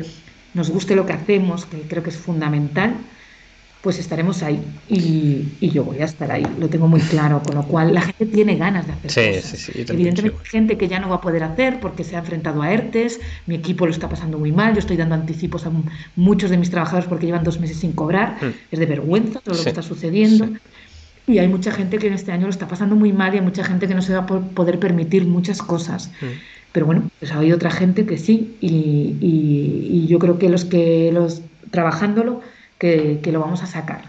[0.55, 2.95] nos guste lo que hacemos, que creo que es fundamental,
[3.85, 7.61] pues estaremos ahí y, yo voy a estar ahí, lo tengo muy claro, con lo
[7.61, 9.59] cual la gente tiene ganas de hacer sí, cosas.
[9.59, 12.19] Sí, sí, Evidentemente hay gente que ya no va a poder hacer porque se ha
[12.19, 15.71] enfrentado a ERTES, mi equipo lo está pasando muy mal, yo estoy dando anticipos a
[16.15, 18.53] muchos de mis trabajadores porque llevan dos meses sin cobrar, mm.
[18.71, 20.49] es de vergüenza todo lo que está sucediendo.
[21.27, 23.43] Y hay mucha gente que en este año lo está pasando muy mal y hay
[23.43, 26.09] mucha gente que no se va a poder permitir muchas cosas.
[26.21, 26.25] Mm.
[26.75, 31.09] Pero bueno, pues hay otra gente que sí y, y yo creo que los que
[31.11, 32.41] los trabajándolo
[32.77, 34.03] que, lo vamos a sacar.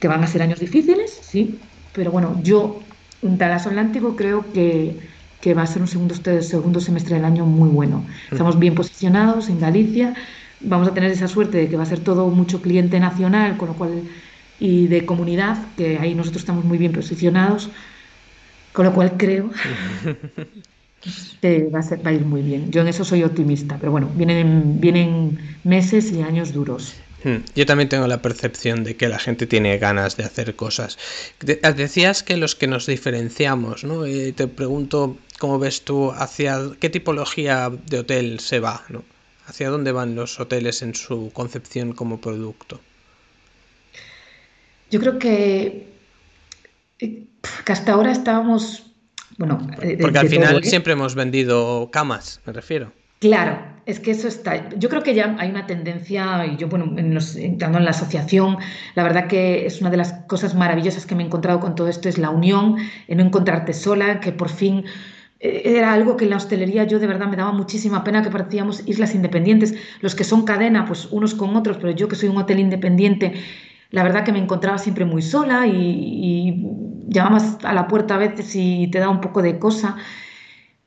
[0.00, 1.58] Que van a ser años difíciles, sí,
[1.92, 2.80] pero bueno, yo,
[3.22, 4.98] en Talaso Atlántico, creo que,
[5.40, 8.04] que va a ser un segundo, segundo semestre del año muy bueno.
[8.30, 10.14] Estamos bien posicionados en Galicia,
[10.60, 13.68] vamos a tener esa suerte de que va a ser todo mucho cliente nacional, con
[13.68, 14.02] lo cual
[14.60, 17.70] y de comunidad, que ahí nosotros estamos muy bien posicionados,
[18.72, 19.50] con lo cual creo
[21.40, 22.70] que va a, ser, va a ir muy bien.
[22.70, 26.94] Yo en eso soy optimista, pero bueno, vienen, vienen meses y años duros.
[27.24, 27.38] Hmm.
[27.56, 30.98] Yo también tengo la percepción de que la gente tiene ganas de hacer cosas.
[31.40, 34.06] Decías que los que nos diferenciamos, ¿no?
[34.06, 39.04] Y te pregunto, ¿cómo ves tú hacia qué tipología de hotel se va, ¿no?
[39.46, 42.80] ¿Hacia dónde van los hoteles en su concepción como producto?
[44.90, 45.88] Yo creo que,
[46.98, 48.92] que hasta ahora estábamos,
[49.38, 49.58] bueno,
[50.00, 50.66] porque al final ¿eh?
[50.66, 52.92] siempre hemos vendido camas, me refiero.
[53.20, 54.68] Claro, es que eso está.
[54.78, 58.58] Yo creo que ya hay una tendencia, y yo, bueno, entrando en la asociación,
[58.94, 61.88] la verdad que es una de las cosas maravillosas que me he encontrado con todo
[61.88, 62.76] esto, es la unión,
[63.08, 64.84] en no encontrarte sola, que por fin
[65.40, 68.30] eh, era algo que en la hostelería yo de verdad me daba muchísima pena que
[68.30, 72.28] parecíamos islas independientes, los que son cadena, pues unos con otros, pero yo que soy
[72.28, 73.32] un hotel independiente,
[73.90, 78.18] la verdad que me encontraba siempre muy sola y, y llamabas a la puerta a
[78.18, 79.96] veces y te da un poco de cosa.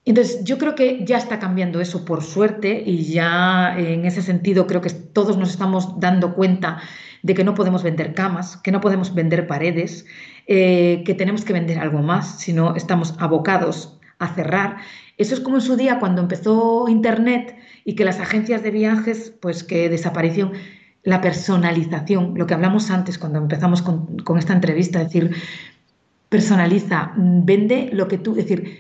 [0.05, 4.65] Entonces, yo creo que ya está cambiando eso por suerte y ya en ese sentido
[4.65, 6.80] creo que todos nos estamos dando cuenta
[7.24, 10.05] de que no podemos vender camas, que no podemos vender paredes,
[10.47, 14.78] eh, que tenemos que vender algo más, si no estamos abocados a cerrar.
[15.18, 19.34] Eso es como en su día cuando empezó Internet y que las agencias de viajes,
[19.41, 20.53] pues que desapareció
[21.03, 25.36] la personalización, lo que hablamos antes cuando empezamos con, con esta entrevista, es decir,
[26.30, 28.80] personaliza, vende lo que tú, es decir,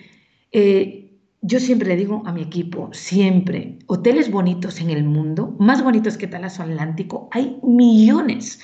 [0.51, 1.07] eh,
[1.41, 6.17] yo siempre le digo a mi equipo, siempre, hoteles bonitos en el mundo, más bonitos
[6.17, 8.59] que Talaso Atlántico, hay millones.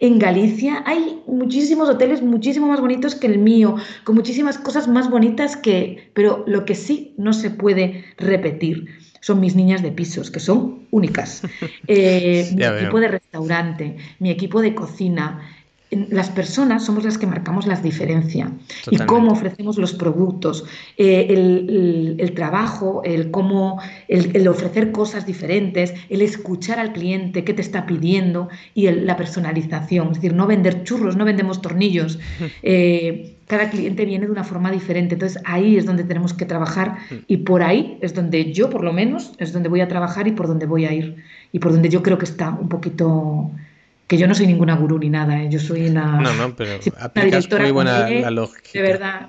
[0.00, 5.10] En Galicia hay muchísimos hoteles muchísimo más bonitos que el mío, con muchísimas cosas más
[5.10, 6.10] bonitas que...
[6.14, 8.86] Pero lo que sí no se puede repetir
[9.20, 11.42] son mis niñas de pisos, que son únicas.
[11.90, 15.40] Eh, mi equipo de restaurante, mi equipo de cocina,
[15.90, 18.50] las personas somos las que marcamos las diferencias
[18.90, 20.64] y cómo ofrecemos los productos,
[20.98, 21.26] eh,
[22.18, 27.86] el, trabajo, el cómo, el, ofrecer cosas diferentes, el escuchar al cliente qué te está
[27.86, 32.18] pidiendo y la personalización, es decir, no vender churros, no vendemos tornillos.
[32.62, 36.98] Eh, cada cliente viene de una forma diferente, entonces ahí es donde tenemos que trabajar
[37.26, 40.32] y por ahí es donde yo, por lo menos, es donde voy a trabajar y
[40.32, 41.16] por donde voy a ir
[41.50, 43.50] y por donde yo creo que está un poquito
[44.08, 45.48] que yo no soy ninguna gurú ni nada, ¿eh?
[45.50, 46.78] yo soy una, no, no, pero
[47.14, 48.70] directora muy buena la lógica.
[48.72, 49.28] De verdad,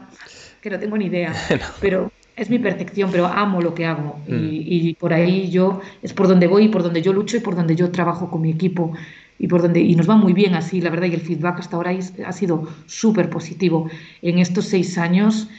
[0.61, 1.33] que no tengo ni idea,
[1.81, 4.47] pero es mi percepción, pero amo lo que hago mm.
[4.49, 7.57] y, por ahí yo es por donde voy y por donde yo lucho y por
[7.57, 8.93] donde yo trabajo con mi equipo
[9.37, 11.75] y por donde y nos va muy bien así, la verdad, y el feedback hasta
[11.75, 11.91] ahora
[12.25, 13.89] ha sido súper positivo.
[14.21, 15.49] En estos seis años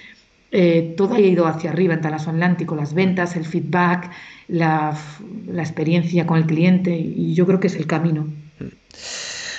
[0.50, 4.10] eh, todo ha ido hacia arriba en Talaso Atlántico, las ventas, el feedback,
[4.48, 4.96] la,
[5.46, 8.26] la experiencia con el cliente y yo creo que es el camino.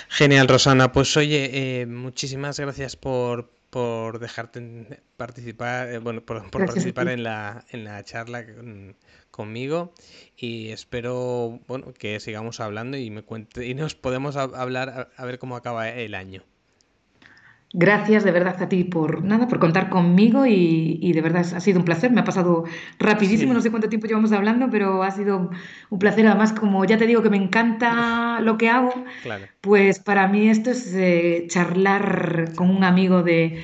[0.09, 0.91] Genial, Rosana.
[0.91, 7.65] Pues oye, eh, muchísimas gracias por, por dejarte participar, eh, bueno, por, participar en la,
[7.69, 8.45] en la charla
[9.31, 9.93] conmigo
[10.35, 15.39] y espero bueno que sigamos hablando y me cuente y nos podemos hablar a, ver
[15.39, 16.43] cómo acaba el año.
[17.73, 21.79] Gracias de verdad a ti por nada, por contar conmigo y, de verdad ha sido
[21.79, 22.11] un placer.
[22.11, 22.65] Me ha pasado
[22.99, 25.49] rapidísimo, no sé cuánto tiempo llevamos hablando, pero ha sido
[25.89, 26.27] un placer.
[26.27, 28.93] Además, como ya te digo que me encanta lo que hago,
[29.61, 33.63] pues para mí esto es eh, charlar con un amigo de,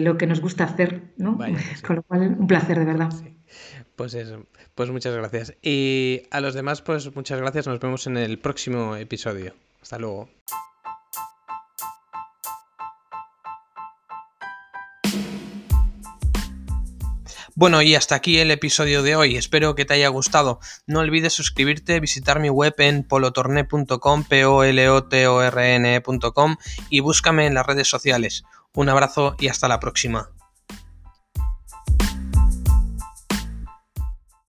[0.00, 1.38] lo que nos gusta hacer, ¿no?
[1.84, 3.10] Con lo cual, un placer de verdad.
[3.96, 4.46] Pues eso,
[4.76, 5.54] pues muchas gracias.
[5.60, 7.66] Y a los demás, pues muchas gracias.
[7.66, 9.54] Nos vemos en el próximo episodio.
[9.82, 10.28] Hasta luego.
[17.58, 19.36] Bueno, y hasta aquí el episodio de hoy.
[19.36, 20.60] Espero que te haya gustado.
[20.86, 25.76] No olvides suscribirte, visitar mi web en polotorne.com, p o l o t o r
[25.76, 26.56] -N e
[26.88, 28.44] y búscame en las redes sociales.
[28.74, 30.30] Un abrazo y hasta la próxima.